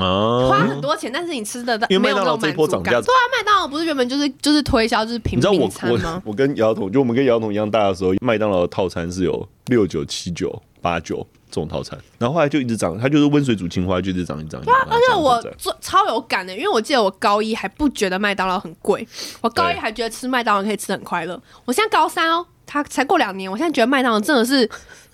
[0.47, 2.93] 花很多钱，但是你吃的没有那种满足感。
[2.93, 5.95] 对啊，麦当劳不是原本就是就是推销就是平民餐吗？
[5.95, 11.27] 你知道我我我跟姚童，就我们跟姚童一样大的时候，麦当劳的套餐是有六九七九八九。
[11.57, 14.61] 这种套餐，然后后来就一直涨，它就是温水煮青蛙，就一直涨，一涨。
[14.63, 19.09] 对啊，而且我做超有感的，因为我记得我高一还不觉得麦当劳很贵，
[19.41, 21.41] 我高一还觉得吃麦当劳可以吃很快乐。
[21.65, 24.69] 我现在高三哦，它才过两年，我现在觉得麦当劳真的是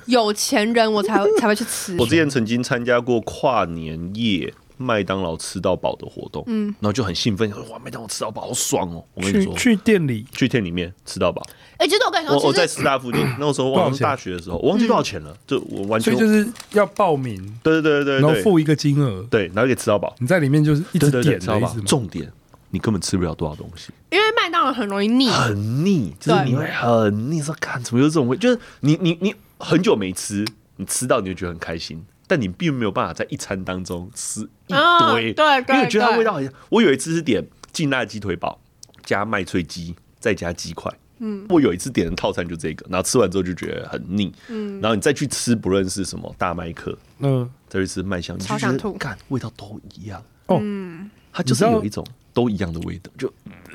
[0.07, 1.97] 有钱人我才才会去吃。
[1.97, 4.53] 我之前曾经参加过跨年夜
[4.83, 9.05] 麦当劳吃到饱的活动，嗯，然后就很兴奋，哇，麦当劳吃到饱好爽哦！
[9.15, 11.43] 我跟你说，去店里，去店里面吃到饱。
[11.79, 20.15] 哎，其实我跟你说，我在师大附近， 那个时候我上大学的时候，我忘记多少钱了，就我完全就是要报名，对对对对，然后付一个金额，对，然后给吃到饱。
[20.19, 22.31] 你在里面就是一直点吃到饱，重点。
[22.75, 27.43] 你根本吃不了多少东西，因为麦当劳很容易腻，很腻，就是你会很腻。
[27.43, 30.43] 说看怎么有这种味，就是你你你很久没吃，
[30.77, 32.03] 你吃到你就觉得很开心，
[32.33, 36.51] 但你并没有办法在一餐当中吃一堆，哦、对，因为觉得它味道很像。
[36.71, 38.59] 我有一次是点劲辣鸡腿堡
[39.05, 52.03] 加麦脆鸡再加鸡块，嗯，我有一次点的套餐就这个，然后吃完之后就觉得很腻，嗯，然后你再去吃不论是什么大麦克，嗯，再去吃麦香，你就觉得干味道都一样，哦，嗯，它就是有一种。
[52.35, 53.31] 都一样的味道，就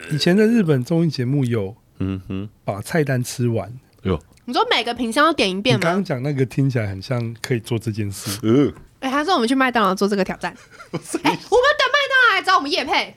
[0.09, 3.71] 以前在日本综艺节目有，嗯哼，把菜单吃完。
[4.03, 5.81] 哟，你说每个品相都点一遍吗？
[5.81, 8.39] 刚刚讲那个听起来很像可以做这件事。
[8.43, 8.71] 嗯，
[9.01, 10.51] 哎，还是我们去麦当劳做这个挑战？
[10.91, 13.15] 哎，我们等麦当劳来找我们叶配。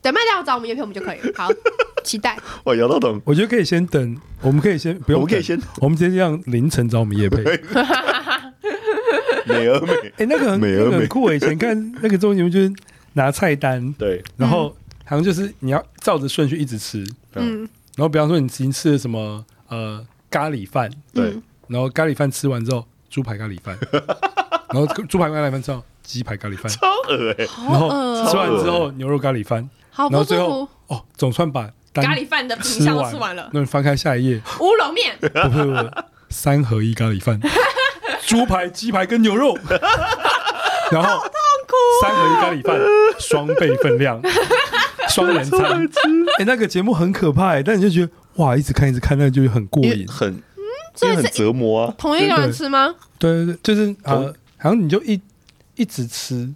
[0.00, 1.18] 等麦当劳找我们叶配，我们就可以。
[1.34, 1.48] 好，
[2.04, 2.38] 期待。
[2.64, 7.42] 我摇到等，我觉得可以先等，我们可以先不用，我们可以先，我们直接让凌晨找我们业配。
[9.46, 11.32] 美而美，哎，那个很那个很酷。
[11.32, 12.72] 以前看那个综艺节目就是。
[13.16, 17.60] 拿菜单，对，然后好像就是你要照着顺序一直吃，嗯，
[17.94, 21.36] 然后比方说你已经吃了什么呃咖喱饭，对，
[21.68, 23.78] 然后咖喱饭吃完之后，猪排咖喱饭，
[24.70, 27.90] 然后猪排咖喱饭之后，鸡排咖喱饭，超恶欸，然后
[28.28, 35.90] 吃完之后牛肉咖喱饭，好，然后最后哦总算把咖喱饭的品项都吃完了，那你翻开下一页，乌龙面，不不不，
[36.28, 37.40] 三合一咖喱饭，
[38.26, 39.56] 猪排、鸡排跟牛肉，
[40.90, 41.22] 然后。
[42.02, 42.78] 三合一咖喱饭，
[43.18, 44.20] 双倍分量，
[45.08, 45.84] 双人餐。
[45.84, 50.62] 哎、欸，那个节目很可怕但你就觉得哇，一直看一直看，那就很过瘾，很嗯，
[50.94, 51.94] 所以很折磨啊。
[51.96, 52.94] 同一个人吃吗？
[53.18, 55.20] 对对对，就是呃，好像你就一
[55.76, 56.52] 一直吃，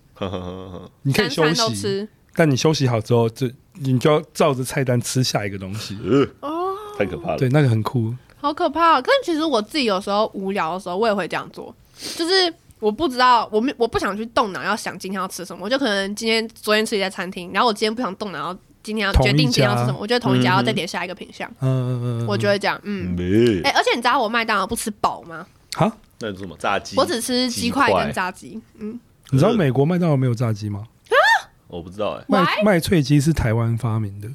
[1.02, 5.96] 你可以休息，但你休息好之后，就你就要照着菜单吃下一个东西。
[6.40, 7.38] 哦，太可怕了。
[7.38, 9.00] 对，那个很酷，好可怕。
[9.00, 11.74] 但其实我自己有时候无聊的时候，我也会这样做，
[12.16, 12.52] 就是。
[12.80, 15.64] 我不知道，我没我不想去动脑，要想今天要吃什么。
[15.64, 18.56] 我就可能今天昨天吃一家餐厅，然后我今天不想动脑，然后
[18.88, 19.98] 今天要决定今天要吃什么。
[20.00, 21.46] 我觉得同一家要再点下一个品相。
[21.60, 22.80] 嗯嗯嗯，我就会这样。
[22.84, 23.14] 嗯，
[23.62, 25.44] 哎，而且你知道我麦当劳不吃饱吗？
[25.76, 25.92] 哈？
[26.20, 26.96] 那是什么炸鸡？
[26.96, 28.58] 我只吃鸡块跟炸鸡。
[28.78, 30.84] 嗯，你知道美国麦当劳没有炸鸡吗？
[31.10, 31.16] 啊？
[31.66, 32.24] 我不知道哎。
[32.28, 34.28] 麦麦脆鸡是台湾发明的。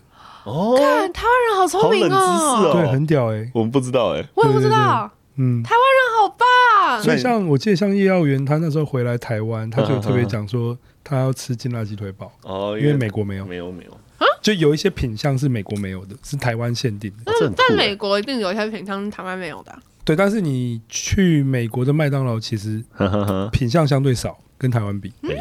[0.44, 3.50] 哦，看台湾人好聪明哦，对，很屌哎。
[3.56, 5.10] 我们不知道哎，我也不知道。
[5.38, 7.02] 嗯，台湾人好棒。
[7.02, 17.34] 所以像我记得像叶耀元，他那时候回来台湾，他就特别讲说他要吃金辣鸡腿堡哦，因为美国没有，没有没有啊，就有一些品相是美国没有的，是台湾限定的。
[17.40, 19.76] 但但美国一定有一些品相是台湾没有的。
[20.04, 22.84] 对，但是你去美国的麦当劳，其实
[23.52, 25.12] 品相相对少，跟台湾比。
[25.22, 25.38] 真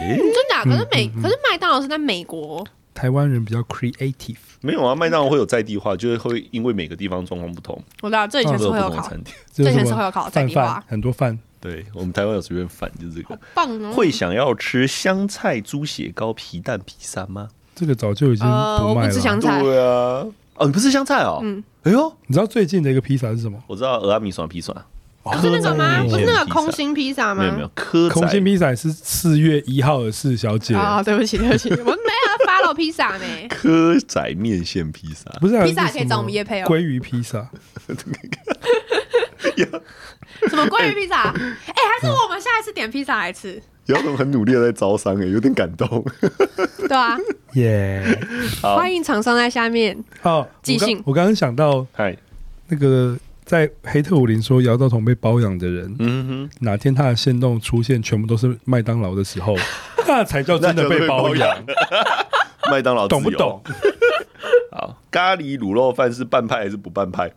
[0.48, 0.62] 假？
[0.64, 2.64] 可是美可是麦当劳是在美国。
[2.94, 7.82] 台湾人比较 creative，没有啊，麦当劳会有在地化，就是会因为每个地方状况不同。
[8.02, 9.10] 我知道，这以前是会有考，
[9.50, 11.36] 这以前是会有烤在地化，很多饭。
[11.58, 13.38] 对我们台湾有随便饭，就是这个。
[13.54, 13.92] 棒哦！
[13.92, 17.48] 会想要吃香菜猪血糕皮蛋披萨吗？
[17.74, 18.84] 这个早就已经不卖了。
[18.84, 19.62] 我不吃香菜。
[19.62, 20.24] 对啊，
[20.56, 21.40] 哦，你不吃香菜哦？
[21.42, 21.62] 嗯。
[21.84, 23.58] 哎呦，你知道最近的一个披萨是什么？
[23.66, 24.72] 我知道俄阿米爽披萨。
[25.24, 26.02] 不是那个吗？
[26.02, 27.42] 不是那个空心披萨吗？
[27.42, 30.74] 没有没有，科空心披萨是四月一号的四小姐。
[30.74, 33.24] 啊，对不起对不起， 我们没有 follow 披萨呢。
[33.48, 36.66] 蚵仔面线披萨不是披萨可以找我们业配哦。
[36.66, 37.48] 鲑鱼披萨。
[40.48, 41.30] 什么鲑鱼披萨？
[41.30, 41.34] 哎，
[41.66, 43.62] 还是我们下一次点披萨来吃。
[43.86, 46.04] 姚总很努力的在招商哎，有点感动。
[46.88, 47.16] 对啊，
[47.54, 48.18] 耶！
[48.62, 51.02] 欢迎厂商在下面哦寄信。
[51.04, 52.16] 我刚刚想到，嗨，
[52.68, 53.16] 那个。
[53.44, 59.54] 在黑特伍林说姚道彤被包养的人，嗯哼，哪天他的线动出现全部都是麦当劳的时候，
[60.06, 61.58] 那才叫真的被包养。
[62.70, 63.60] 麦当劳懂不懂？
[64.70, 67.30] 好，咖喱卤肉饭是半派还是不半派？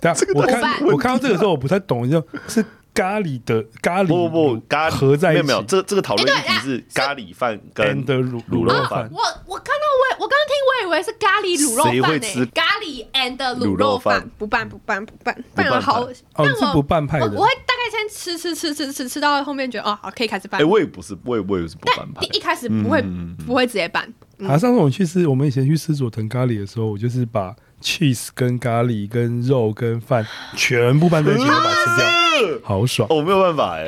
[0.00, 2.62] 对啊，我看我看到这个时候我不太懂，就是。
[2.94, 5.42] 咖喱的咖喱不不不，咖喱合在一起。
[5.42, 9.10] 没有没有，这这个讨论议题是咖喱饭跟的卤卤肉饭。
[9.12, 14.30] 我我看到我我刚刚听我以为是咖喱卤肉饭，谁会吃咖喱 and 卤肉饭？
[14.38, 16.04] 不拌不拌不拌，拌了好。
[16.04, 17.26] 哦，是不拌派的。
[17.26, 20.60] 我会大概先吃吃吃吃吃吃到后面觉得哦好可以开始拌。
[20.60, 22.24] 哎，我也不是，我也我也是不拌派。
[22.32, 23.02] 一开始不会
[23.44, 24.08] 不会直接拌。
[24.46, 30.26] 啊，上次我去吃，我们以前去吃佐藤咖喱的时候，我就是把 cheese 跟咖喱跟肉跟饭
[30.56, 32.60] 全部拌在一起，把它吃掉。
[32.64, 33.06] 好爽！
[33.10, 33.86] 我没有办法哎，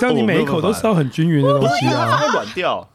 [0.00, 2.88] 这样你每一口都吃到很均匀的东西啊，饭会软掉，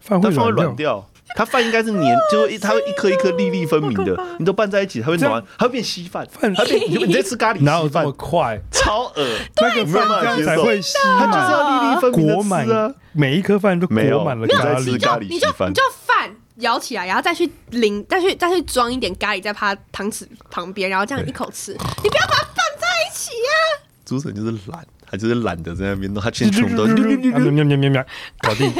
[0.00, 1.06] 饭会软掉，
[1.36, 8.58] 它饭应该是黏，就是它会一颗一颗粒粒分明的，你都拌在一起，它会软，它会变稀饭，它变你 你在吃咖喱，哪有这么快？
[8.70, 9.26] 超恶，
[9.60, 14.92] 那个饭这样才会稀，它就是要粒粒分明裹满，每一颗饭都裹满了咖喱。
[14.92, 16.11] 你就你就你就饭
[16.56, 21.72] 舀起来，然后再去淋，再去再去装一点咖喱在它汤匙旁边，然后这样一口吃。
[22.02, 23.86] 你不要把它拌在一起呀！
[24.04, 24.86] 竹笋就是懒。
[25.04, 28.06] 他就是懒得在那边弄，他全部都喵喵喵喵喵
[28.38, 28.72] 搞定，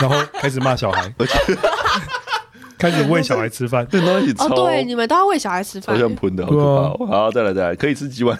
[0.00, 1.12] 然后开始骂小孩，
[2.78, 7.06] 开始喂小孩吃饭，对，都一起哦，对，你们都要喂小孩吃饭，好像喷的，好可怕。
[7.06, 8.38] 好，再来再来，可以吃几碗？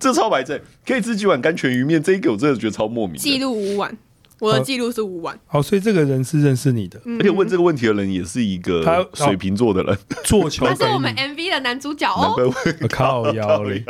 [0.00, 2.02] 这超白菜，可以吃几碗甘泉鱼面？
[2.02, 3.16] 这一个我真的觉得超莫名。
[3.16, 3.96] 记录五碗，
[4.40, 5.38] 我的记录是五碗。
[5.46, 12.34] 好，所以这个人是认识你的，而且问这个问题的人也是一个他水瓶座的人， 做球，他是我们 MV 的男主角哦。
[12.88, 13.84] 靠腰嘞。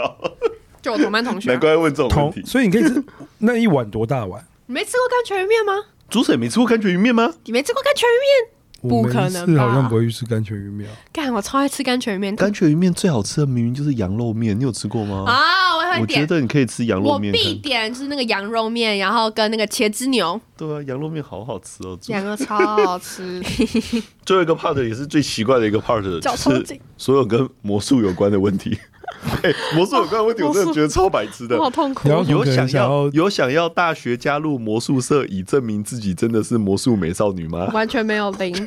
[0.82, 2.42] 就我同班同学，难怪问这种问题。
[2.44, 3.02] 所以你可以吃
[3.38, 4.44] 那一碗多大碗？
[4.66, 5.72] 你没吃过干全鱼面吗？
[6.08, 7.34] 竹水没吃过干全鱼面吗？
[7.44, 8.59] 你没吃过干全鱼面？
[8.82, 10.88] 不可能，是好像不会去吃甘泉鱼面。
[11.12, 12.34] 干，我超爱吃甘泉鱼面。
[12.34, 15.24] 甘泉鱼面最好吃的明明就是羊肉面，你有吃过吗？
[15.26, 16.20] 啊，我会点。
[16.22, 17.32] 我觉得你可以吃羊肉面。
[17.32, 20.40] 我必点就是那个羊肉面，然后跟那个茄汁牛。
[20.56, 23.42] 对啊，羊肉面好好吃哦，羊肉超好吃。
[24.24, 28.78] 最后一个 part 也是最奇怪的一个 part，就是所有跟魔术有关的问题。
[29.42, 32.08] 哎，魔术有关的问题，我真的觉得超白痴的，好痛苦。
[32.08, 37.68] 有想要有想要大学加入魔术社，以证明自己真的是魔术美少女吗？
[37.72, 38.54] 完全没有零。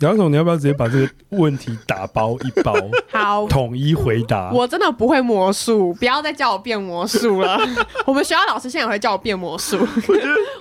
[0.00, 2.74] 杨总，你要不要直接把这个问题打包一包？
[3.12, 4.50] 好，统一回答。
[4.50, 7.56] 我真的不会魔术，不要再叫我变魔术了。
[8.04, 9.78] 我们学校老师现在也会叫我变魔术。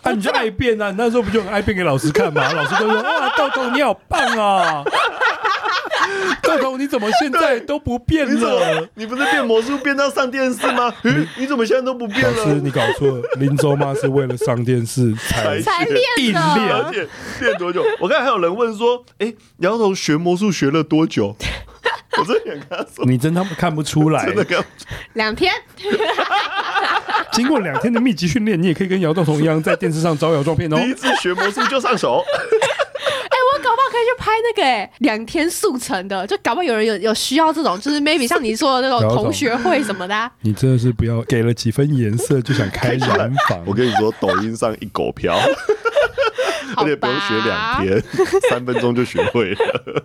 [0.04, 0.92] 啊，你就爱变啊！
[0.92, 2.48] 你那时候不就很爱变给老师看吗？
[2.54, 4.84] 老师都说：“哇，豆豆你好棒啊！”
[6.44, 8.90] 豆豆，你怎么现在都不变了？
[8.96, 10.94] 你不是变魔术变到上电视吗？
[11.04, 12.38] 嗯， 你怎么现在都不变了？
[12.38, 13.22] 老师，你搞错了。
[13.38, 17.08] 林州妈是为了上电视才才练的，而且
[17.42, 17.84] 练多久？
[18.00, 21.36] 我刚才还有人问说：“哎，杨彤学魔术学了多久？”
[22.16, 24.66] 我真想跟他说，你真他妈看不出来，真的。
[25.14, 25.52] 两天，
[27.32, 30.78] 经过两天的密集训练，你也可以跟姚豆彤一样在电视上招摇撞骗哦。
[30.78, 32.24] 第一次学魔术就上手。
[33.94, 40.32] 可以去拍那个两天速成的，就搞不好有人有有需要这种，就是 maybe 像你说的那种同学会什么的、啊。
[40.42, 43.62] 你真的是不要给了几分颜色就想开染坊。
[43.68, 45.38] 我跟你说，抖音上一狗票，
[46.76, 48.04] 而且不用学两天，
[48.50, 50.04] 三分钟就学会了。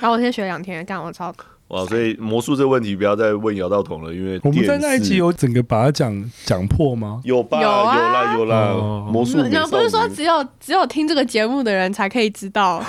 [0.00, 1.34] 然后我先学两天，干我操！
[1.68, 7.20] 哇，所以魔术这个问题不要再问姚道彤了，因为我们在那一集有整个把它讲讲破吗？
[7.24, 7.60] 有吧？
[7.60, 8.56] 有啊，有啦，有啦。
[8.72, 12.82] 哦、魔术，你们不是说只有只有听这个节目的人才可以知道？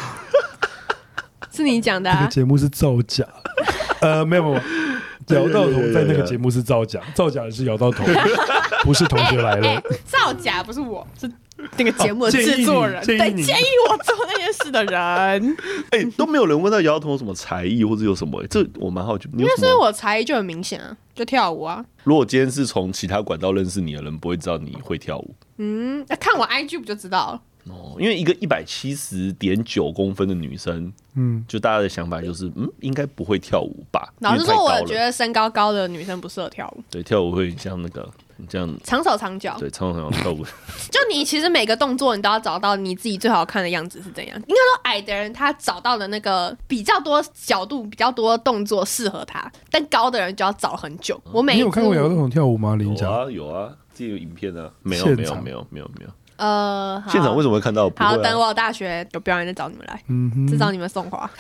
[1.51, 2.20] 是你讲的、啊？
[2.22, 3.26] 这个节目是造假。
[3.99, 8.05] 呃，没有没有，姚道彤在那个节目是造假，造假的是姚道彤，
[8.86, 9.68] 不是同学来了。
[9.68, 11.30] 欸欸、造假不是我，是。
[11.78, 15.57] 那个节目的制作人，对，建议我做那件事的人，
[15.91, 19.28] 哎、欸，都没有人问到姚彤有什么才艺或者有什么、欸，这我蛮好奇。
[19.34, 21.86] 因为所以我才艺就很明显啊，就跳舞啊。
[22.03, 25.36] 如果今天是从其他管道认识你的人，不会知道你会跳舞。
[25.57, 27.41] 嗯，那看我 IG 不就知道了？
[27.70, 34.12] 哦，因为一个一百七十点九公分的女生，嗯，就大家的想法就是，嗯，应该不会跳舞吧？
[34.22, 36.84] 老实说，我觉得身高高的女生不适合跳舞。
[36.89, 38.10] 对，跳舞会像那个。
[38.48, 40.46] 这样长手长脚，对，长手长脚跳舞。
[40.92, 44.36] 就你其实每个动作，你都要找到你自己最好看的样子是怎样。
[44.36, 51.20] 应该说矮的人他找到的那个比较多角度、比较多动作适合他，但高的人就要找很久。
[51.32, 52.76] 我每你有看过姚道彤跳舞吗？
[52.76, 54.70] 林家有啊，有啊，自己有影片啊。
[54.84, 56.10] 没有，没有，没有，没有，没有。
[56.38, 57.92] 呃，现场为什么会看到？
[57.98, 61.30] 好，等我大学有表演再找你们来，嗯哼，再找你们送花。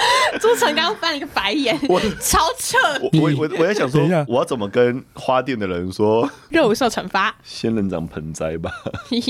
[0.40, 2.78] 朱成刚翻了一个白眼，我超扯。
[3.12, 6.28] 我我我在想说，我要怎么跟花店的人说？
[6.48, 8.70] 热舞受惩罚仙人掌盆栽吧。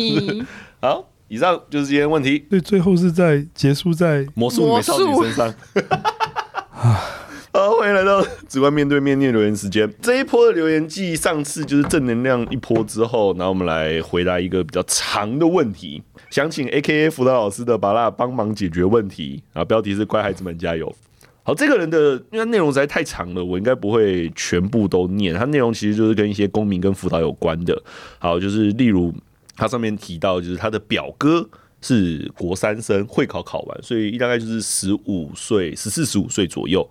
[0.81, 2.39] 好，以上就是今天问题。
[2.51, 5.55] 对，最后是在结束在魔术美少女身上。
[7.53, 9.93] 好，欢迎来到直观面对面念留言时间。
[10.01, 16.01] 这一波的留言继上次就是正能量一波之后，然后我们来回答一个比较长的问题。
[16.31, 19.65] 想请 AKA 辅导老师的巴拉帮忙解决问题啊！
[19.65, 20.95] 标题是“乖孩子们加油”。
[21.43, 25.35] 好，这个人的因为内容实在太长了，我应该不会全部都念。
[25.35, 27.77] 他内容其实就是跟一些公民跟辅导有关的。
[28.21, 29.13] 好，就是例如
[29.57, 31.45] 他上面提到，就是他的表哥
[31.81, 36.89] 是国三生，会考考完，所以大概就是十五岁、十四、十五岁左右。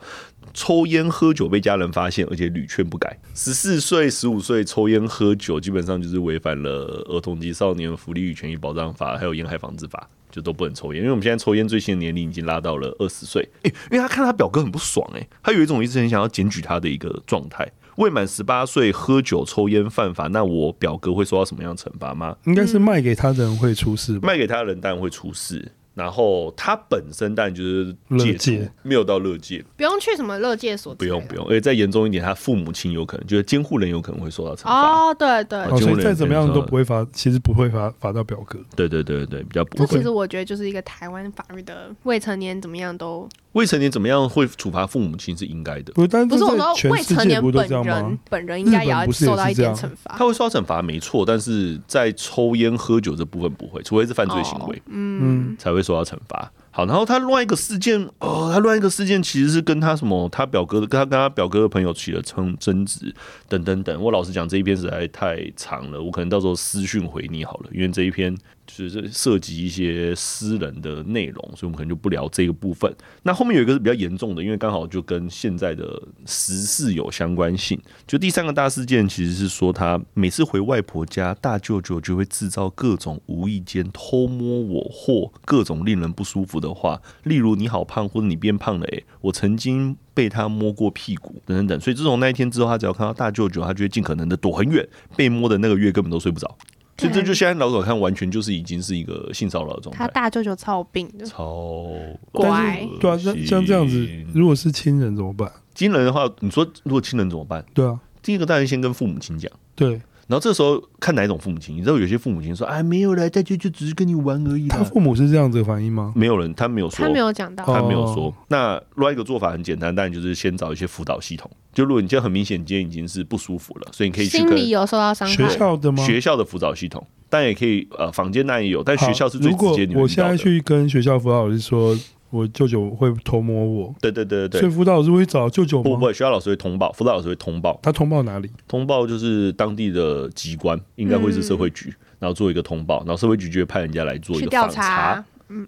[0.52, 3.16] 抽烟喝酒被家人发现，而且屡劝不改。
[3.36, 11.04] 十四岁、十五岁抽烟喝酒，基本上就是违反了《儿童及少年福利与权益保障法》还有《烟害防治法》，就都不能抽烟。
[11.04, 13.48] 因为我们现在抽烟最新的年龄已经拉到了二十岁。
[13.62, 17.72] 诶，因为他看他表哥很不爽，诶，他有一种一直很想要检举他的一个状态。
[17.96, 22.36] 未满十八岁喝酒抽烟犯法，那我表哥会受到什么样的惩罚吗？
[22.46, 25.72] 应该是卖给他的人会出事，卖给他的人当然会出事。
[25.96, 31.46] 然后他本身当然就是乐界，没有到乐界，不用去什么乐界所，不用不用。
[31.48, 34.72] 而且再严重一点，他父母亲有可能就是监护人有可能会受到惩罚。
[34.72, 38.58] 哦，对对，所以再怎么样都不会罚，其实不会罚罚到表哥。
[38.78, 39.86] 对对对对，比较不会。
[39.88, 45.92] 这其实我觉得就是一个台湾法律的未成年怎么样都未成年怎么样会处罚父母亲是应该的。
[45.94, 50.16] 不是，但不是我说未成年本人本人应该也要受到一点惩罚。
[50.18, 56.52] 他会受到惩罚没错，但是在抽烟喝酒这部分不会，除非是犯罪行为，嗯，才会受到惩罚。
[56.72, 63.14] 好，然后他另外一个事件，哦，他另外一个事件其实是跟他什么，他表哥的，跟他跟他表哥的朋友起了争争执，
[63.48, 64.02] 等等等。
[64.02, 68.36] 我老实讲，这一篇实在太长了，我可能到时候私讯回你好了，因为这一篇。
[68.72, 72.94] 就是涉及一些私人的内容，所以我们可能就不聊这个部分。
[73.24, 77.82] 那后面有一个是比较严重的，因为刚好就跟现在的时事有相关性。
[78.06, 91.80] 就第三个大事件，其实是说他每次回外婆家，大舅舅就会制造各种无意间偷摸我或各种令人不舒服的话，例如你好胖，或者你变胖了，诶，我曾经被他摸过屁股，等等等。
[91.80, 96.58] 所以自从那一天之后，他只要看到大舅舅，他就会尽可能的躲很远，被摸的那个月根本都睡不着。
[96.98, 100.00] 所以这就现在老早看，完全就是已经是一个性骚扰的状态。
[100.00, 101.88] 他大舅舅超有病的，超
[102.32, 102.86] 乖。
[103.00, 105.50] 对啊，像像这样子，如果是亲人怎么办？
[105.74, 107.64] 亲人的话，你说如果亲人怎么办？
[107.74, 109.50] 对啊，第一个当然先跟父母亲讲。
[109.76, 110.02] 对。
[110.30, 116.14] 然后这时候看哪一种父母亲，你知道有些父母亲说：“哎，没有了，大舅就只是跟你玩而已。”他父母是这样子的反应吗？
[116.16, 118.32] 没有人，他没有说，他没有讲到，他没有说。
[118.48, 121.50] 那另外一个做法很简单，当然就是先找一些辅导系统。
[121.74, 126.06] 就如果你今天很明显，今天已经是不舒服了，所以你可以去跟心理有受到伤害，学校的吗？
[126.06, 129.86] 学校的辅导系统，但也可以呃，房间那也有，但学校是最直接。
[129.86, 131.98] 如果我现在去跟学校辅导老师说。
[132.30, 135.84] 我舅舅会偷摸我，对对对对，所以辅导老师会找舅舅吗？
[135.84, 137.80] 不不，学校老师会通报，辅导老师会通报。
[137.82, 138.50] 他通报哪里？
[138.68, 145.16] 通报就是当地的机关，应该会是社会局，嗯、然后做一个通报，然后社会局就会派人家来做一个访查。
[145.16, 145.26] 嗯，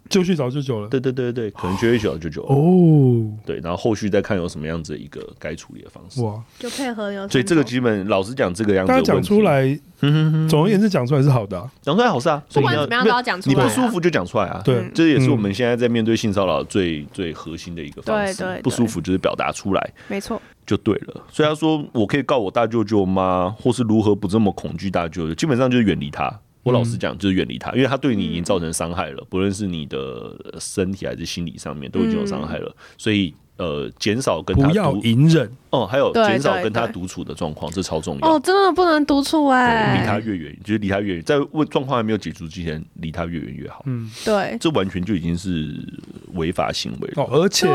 [0.10, 0.88] 就去找舅舅了。
[0.90, 3.26] 对对对对，可能就会去找舅舅哦。
[3.46, 6.22] 对，然后后续再看有什么样子的一个该处理的方式。
[6.22, 7.28] 哇，就配合有。
[7.30, 8.90] 所以这个基本老实讲，这个样子。
[8.90, 9.80] 大家讲出来，
[10.48, 12.42] 总而言之讲出来是好的，讲出来好事啊。
[12.54, 13.56] 不管怎么样都要讲出来。
[13.56, 14.62] 你不舒服就讲出来啊。
[14.64, 18.36] 对，这也是我们现在在面对性骚扰最最核心的一个方式。
[18.36, 21.24] 对对，不舒服就是表达出来，没错，就对了。
[21.32, 23.56] 所以他说，我可以告我大舅舅吗？
[23.60, 25.34] 或是如何不这么恐惧大舅舅？
[25.34, 26.40] 基本上就是远离他。
[26.64, 32.68] 我老实讲，就是远离他，因为他对你已经造成伤害了，嗯、不论是你的身体还是心理上面，都已经有伤害了。
[32.70, 43.84] 嗯、所以，呃，减少跟他不要隐忍哦，还有减少跟他独处的状况，这超重要哦，真的不能独处哎，离他越远，就是离他越远，在问状况还没有解除之前，离他越远越好。
[43.88, 45.76] 嗯，对，这完全就已经是
[46.34, 47.24] 违法行为了。
[47.24, 47.68] 哦，而且，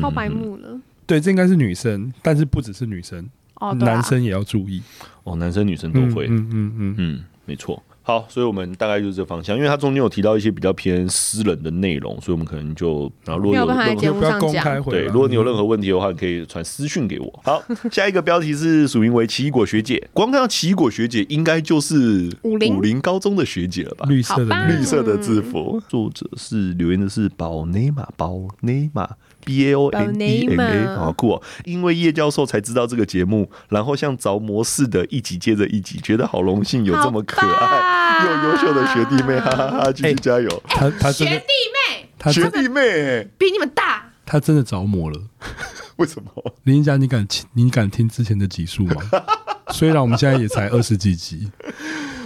[0.00, 0.78] 超白目了。
[1.06, 4.82] 对，这应该是女生，但是不只是女生，哦，男生也要注意。
[5.24, 7.82] 哦，男生女生都会，嗯嗯嗯嗯，没错。
[8.06, 17.40] 好，所以我们大概就是这个方向，因为它中间有提到一些比较偏私人的内容，所以我们可能就然后如果有任何不要公开，对，如果你有任何问题的话，你可以传私讯给我。
[17.42, 24.06] 好， 下一个标题是署名为奇异果学姐，光看到奇异果学姐，应该就是武林高中的学姐了吧？
[24.08, 29.16] 绿色的绿色的制服，作者是留言的是宝内马宝内马。
[29.46, 31.42] B A O N E M A，好酷哦！
[31.64, 39.92] 因为叶教授才知道这个节目，然后像着魔似的，一集接着一集，觉得好荣幸有这么可爱又优秀的学弟妹，哈哈哈！
[39.92, 40.62] 继续加油！
[40.66, 45.20] 他他学弟妹，他学弟妹比你们大，他真的着魔了。
[45.96, 46.30] 为什么？
[46.64, 48.96] 林家，你敢你敢听之前的集数吗？
[49.72, 51.50] 虽然我们现在也才二十几集，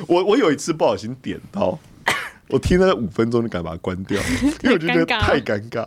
[0.06, 1.78] 我我有一次不小心点到。
[2.50, 4.20] 我听了五分钟就敢把它关掉，
[4.62, 5.84] 因为我觉得太尴尬。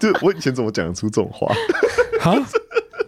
[0.00, 1.52] 就我以前怎么讲得出这种话？
[2.20, 2.36] 哈，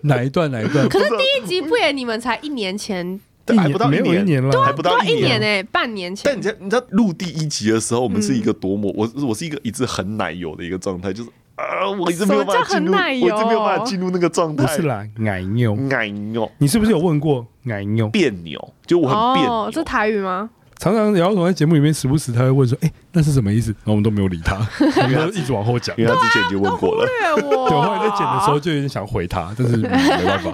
[0.02, 0.50] 哪一段？
[0.50, 0.88] 哪一段？
[0.88, 3.18] 可是第一集不也你们才一年前，
[3.56, 6.22] 还不到一年了，还不到一年呢，半年前。
[6.24, 14.64] 但你知道，你知道录第一集的时候，我们是一个多么我我是一个一直很奶油的一个状态，就是啊，我一直没有办法进入，我一直没有办法进入那个状态。
[14.64, 18.08] 不是啦，奶牛，奶牛，你是不是有问过奶牛？
[18.08, 20.50] 别扭，就我很别扭，这台语吗？
[20.78, 24.56] 常常姚总在节目里面时不时他会问说：“哎、欸，那是什么意思？”然后我们都没有理他，
[25.08, 27.06] 因为他一直往后讲，因为他之前已经问过了。
[27.06, 30.52] 对，我后来在剪的时候就有点想回他，但是没办法。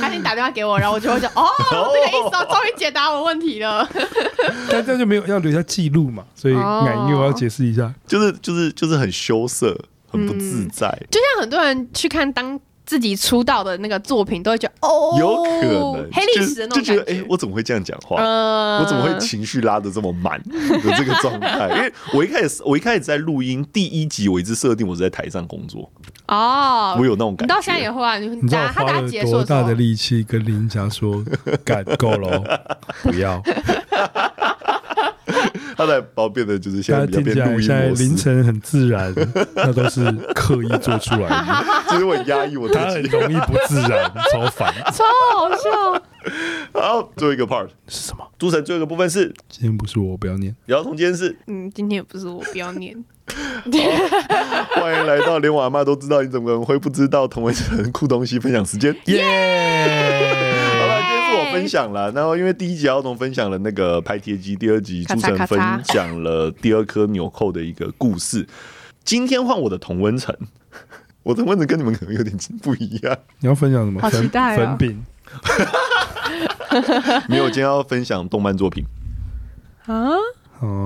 [0.00, 3.86] 赶紧打电话给我，然后我就会讲：“哦， 这个意思哦，终于解答我问题了。
[4.70, 9.78] ”但这样就没有要留下记录嘛，所以奶牛我要解释一下，就是就是就是很羞涩，
[10.10, 12.58] 很不自在，嗯、就像很多人去看当。
[12.92, 18.22] 自己出道的那个作品，都会觉得哦，有可能黑历史的那种感觉，就觉得哎，我怎么会这样讲话？
[18.22, 20.52] 呃、我怎么会情绪拉的这么满的
[20.98, 21.70] 这个状态？
[21.74, 25.90] 因为我一开始，我一开始在录音第一集，我一直设定我是在台上工作
[26.28, 27.54] 哦，我有那种感觉。
[27.54, 28.18] 你到现在也会啊？
[28.18, 31.24] 你你知道花了多大的力气跟林家说，
[31.64, 33.42] 干够了，不要。
[35.76, 39.12] 他才把我变得就是现在比较变录音现在凌晨很自然，
[39.54, 41.64] 那都是刻意做出来的。
[41.90, 46.02] 其实我压抑我自己，他很容易不自然，超烦，超好笑。
[46.74, 48.24] 好，最后一个 part 是什么？
[48.38, 50.54] 朱晨最后一个部分是今天不是我，不要念。
[50.66, 52.96] 姚彤今天是嗯，今天也不是我，不要念。
[54.74, 58.94] 欢迎来到连我阿妈都知道，你怎么可能会不知道同温层酷东西分享时间？
[59.06, 60.61] 耶、
[61.52, 62.10] 分享了。
[62.12, 68.46] 然后因为第一集阿童分享了那个拍贴机，第二集朱晨分享了第二颗纽扣的一个故事。
[69.04, 70.34] 今天换我的同温层，
[71.22, 73.16] 我的同温层跟你们可能有点不一样。
[73.40, 74.00] 你要分享什么？
[74.00, 75.04] 好期待粉饼。
[77.28, 78.84] 没有，今天要分享动漫作品
[79.86, 80.10] 啊，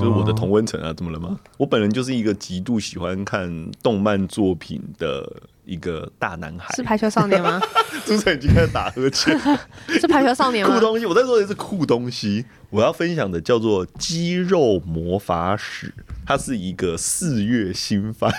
[0.00, 1.38] 就是我的同温层啊，怎么了吗？
[1.58, 5.30] 我本人就是一个极度喜欢看动漫作品的
[5.64, 6.74] 一个大男孩。
[6.74, 7.60] 是排球少年吗？
[8.04, 9.38] 主持人已经开始打呵欠。
[10.00, 10.74] 是排球少年吗？
[10.74, 12.44] 酷东西，我在说的是酷东西。
[12.76, 15.86] 我要分享的叫做《肌肉魔法史》，
[16.26, 18.30] 它是一个四月新番。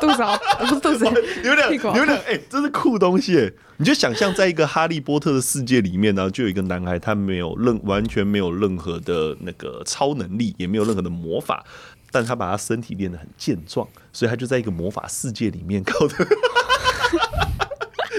[0.00, 1.04] 肚子好，不是肚子，
[1.42, 3.52] 有点有点哎，这是酷东西哎！
[3.78, 11.66] 你就想象在一个哈利波特的世界里面呢，就有一个男孩，他没有任完全没有任何的那个超能力，也没有任何的魔法，
[12.12, 16.14] 但他把他身体练得很健壮，所以他就在一个魔法世界里面靠的。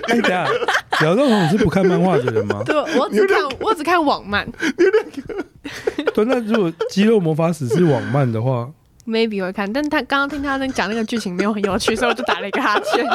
[0.10, 0.46] 哎呀，
[1.04, 2.62] 姚道彤是不看漫画的人吗？
[2.66, 4.48] 对，我只看我只看网漫。
[6.14, 8.70] 对，那如果肌肉魔法使是网漫的话，
[9.08, 13.06] maybe 会看，但他刚刚听他那讲那个剧情没有很有趣，所以我就打了一个哈欠。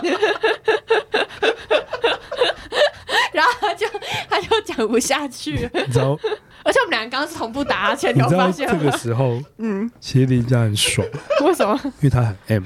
[3.33, 3.87] 然后他就
[4.31, 6.19] 他就讲不下去，你知道？
[6.67, 11.07] 而且我们两个刚刚是同步打哈欠，你有发现这个时候，嗯，其实林家很爽，
[11.45, 11.79] 为什么？
[11.85, 12.65] 因为他很 M，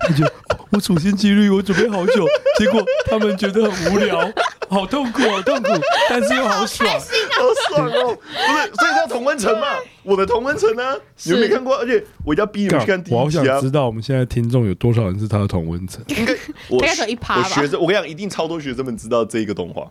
[0.00, 0.30] 他就
[0.70, 2.26] 我处心积虑，我准备好久，
[2.58, 4.30] 结果他们觉得很无聊，
[4.68, 5.70] 好痛苦，好痛苦，
[6.10, 8.14] 但是又好爽，好，好爽哦！
[8.16, 9.66] 不是，所以叫同温层嘛，
[10.02, 13.18] 我的同温层呢，你有没看过，而且我要逼你们去看第一集啊！
[13.18, 16.36] 我好想知道我们现在听众有多少人是他的同温层，应该
[16.68, 17.48] 我 应一趴吧？
[17.48, 19.90] 学生，我跟你讲，一定超多学生们知道这一个动画。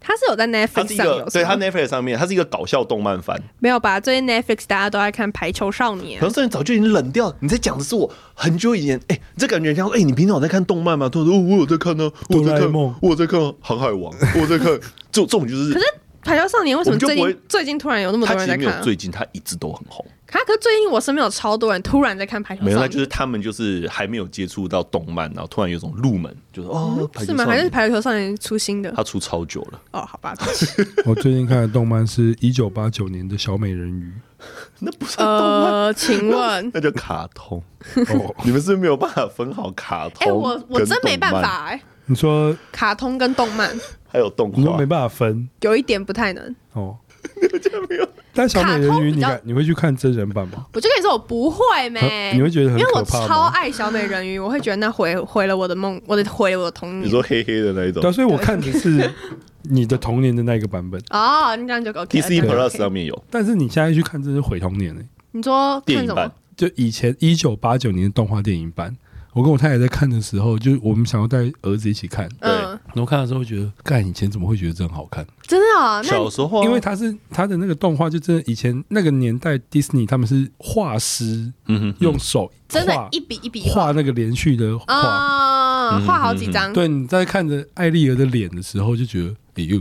[0.00, 3.40] 他是有在 Netflix 上有，对，他 Netflix 上面，他是一个搞笑动漫番。
[3.58, 3.98] 没有吧？
[3.98, 7.34] 最近 Netflix 大家都在看《排球少年》，可是早就已经冷掉。
[7.40, 11.08] 你在讲的是我很久以前，哎、欸，这感觉像，哎、欸，你平常有在看动漫吗？
[11.08, 14.66] 他说，哦，我有在看呢、啊，我有在看，我有在看《航海王》，我有在看，
[15.10, 15.72] 这这种就是。
[15.72, 15.84] 可是
[16.22, 18.80] 《排球少年》为什么最近最近突然有那么多人在看、啊？
[18.82, 20.04] 最近他一直都很红。
[20.28, 27.44] 他可是最近我身边有超多人突然在看排球，没有，那就是他们就是还没有接触到动漫，然后突然有种入门，就是哦、嗯，是吗？
[27.44, 28.90] 还是排球少年出新的？
[28.92, 30.34] 他出超久了哦，好吧。
[31.06, 34.12] 我最近看的动漫是一九八九年的小美人鱼，
[34.80, 35.16] 那不是？
[35.18, 37.62] 呃，请问 那叫卡通
[37.94, 38.34] 哦？
[38.44, 40.18] 你们是，是没有办法分好卡通？
[40.20, 41.82] 哎、欸，我我真没办法哎、欸。
[42.08, 43.76] 你说卡通跟动漫
[44.08, 46.96] 还有动画，你都没办法分，有一点不太能哦。
[47.34, 48.08] 你们家没有？
[48.32, 50.66] 但小美人鱼，你看你会去看真人版吗？
[50.72, 51.58] 我就跟你说，我不会
[51.90, 52.32] 没。
[52.34, 53.00] 你会觉得很可怕吗？
[53.00, 57.06] 因为我超爱小美人鱼，我会觉得那毁毁了我的梦， 我的毁了我的童年。
[57.06, 58.02] 你说黑黑的那一种？
[58.02, 59.10] 对，所以我看的是
[59.62, 61.00] 你的童年的那个版本。
[61.10, 62.20] 哦，你这样就 OK。
[62.20, 65.00] DC Plus 上面有，但是你现在去看，真是毁童年呢。
[65.32, 66.30] 你说电影版？
[66.56, 68.96] 就以前一九八九年的动画电影版。
[69.32, 72.50] 我跟我太太在看的时候，就我们想要带儿子一起看，对。
[72.96, 75.24] 然后看的时候觉得，干以前怎么会觉得这很好看？
[75.42, 86.72] 真的啊，小时候，因为他是他的那个动画，就真的以前那个年代，迪士尼他们是画师，嗯哼，用手真的，一笔一笔画那个连续的画，画好几张。
[86.72, 89.80] 对，你在看着艾丽儿的脸的时候，就觉得，哎呦，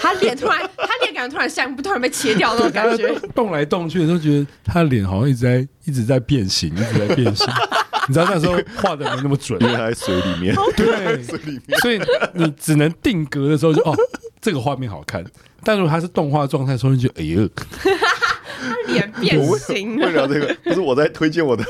[0.00, 7.46] 他脸突然，他脸感觉突然像，不突然被切掉那种感觉， 动来动去的时候，觉得他的脸好像一直在一直在变形，一直在变形。
[8.06, 10.54] 你知道那时候画的没那么准，因为他在水里面。
[10.76, 11.98] 对，水里面，所以
[12.34, 13.96] 你只能定格的时候就哦，
[14.42, 15.24] 这个画面好看。
[15.62, 17.48] 但如果他是动画状态，时候，你就哎呦，
[18.68, 20.06] 他脸变形了。
[20.06, 21.64] 为了这个，不是我在推荐我的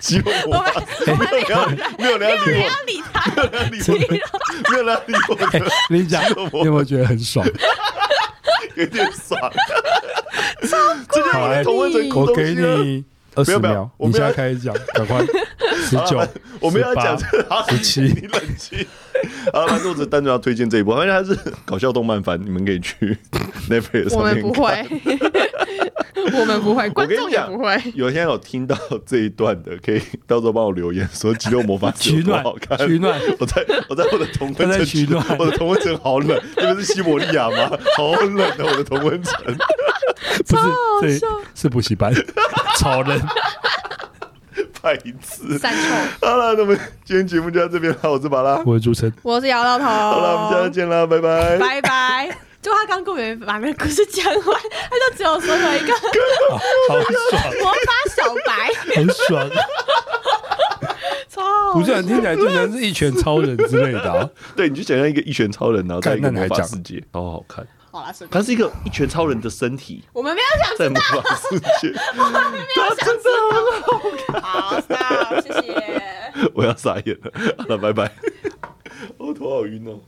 [0.00, 0.82] 肌肉魔法。
[1.06, 1.68] 我们没有，
[1.98, 2.44] 没有人要
[2.86, 5.36] 理他，没有人要理他，没有人要理我。
[5.90, 6.22] 你讲，
[6.52, 7.46] 你有没有觉得很爽？
[8.76, 9.40] 有点爽。
[11.32, 13.04] 好，来，我给你。
[13.36, 15.24] 二十秒，你现在开始讲，赶快。
[15.88, 16.20] 十九，
[16.58, 18.84] 我们要讲这个，十七，你冷静。
[19.52, 23.16] 好，那我只单纯要推荐这一部，因为它是搞笑动漫番，你们可以去
[23.70, 24.42] Netflix 上面看。
[24.42, 24.84] 我们不会，
[26.38, 27.74] 我们不会，观众也不会。
[27.94, 28.76] 有现在有听到
[29.06, 32.76] 这一段的，可以到时候帮我留言说《肌肉魔法使》有多好看。
[32.78, 37.70] 取暖，我在我在我的同温层取暖，我的同温层好冷，你们是西伯利亚吗？
[37.96, 39.34] 好冷的，我的同温层。
[40.46, 40.62] 不是，
[41.00, 41.20] 对
[41.54, 42.12] 是补习班，
[42.78, 43.20] 超冷。
[44.82, 45.60] 拍一次，
[46.22, 46.74] 好了，那么
[47.04, 48.10] 今天节目就到这边了。
[48.10, 49.84] 我是巴拉，我是主持人，我是姚老头。
[49.84, 52.49] 好了，我们下次见了，拜拜，拜拜。
[52.62, 57.00] 就他刚跟我们把那个故事讲完，他就只有说了一个，好
[57.30, 59.50] 爽，魔法小白，很爽。
[61.28, 61.42] 超
[61.72, 64.28] 好不是、啊，听起来就像是一拳超人之类的、啊。
[64.54, 67.66] 对，你就想象一个一拳超人，然后在一个魔法世界，好好看。
[67.92, 70.04] 好啦，它是一个一拳超人的身体。
[70.12, 73.24] 我们没有想在魔法世界，我们没有想知
[74.32, 74.40] 道。
[74.42, 74.80] 好，
[75.40, 76.02] 谢谢。
[76.54, 78.12] 我要傻眼了，好了，拜拜。
[79.16, 79.98] 我 头好晕哦。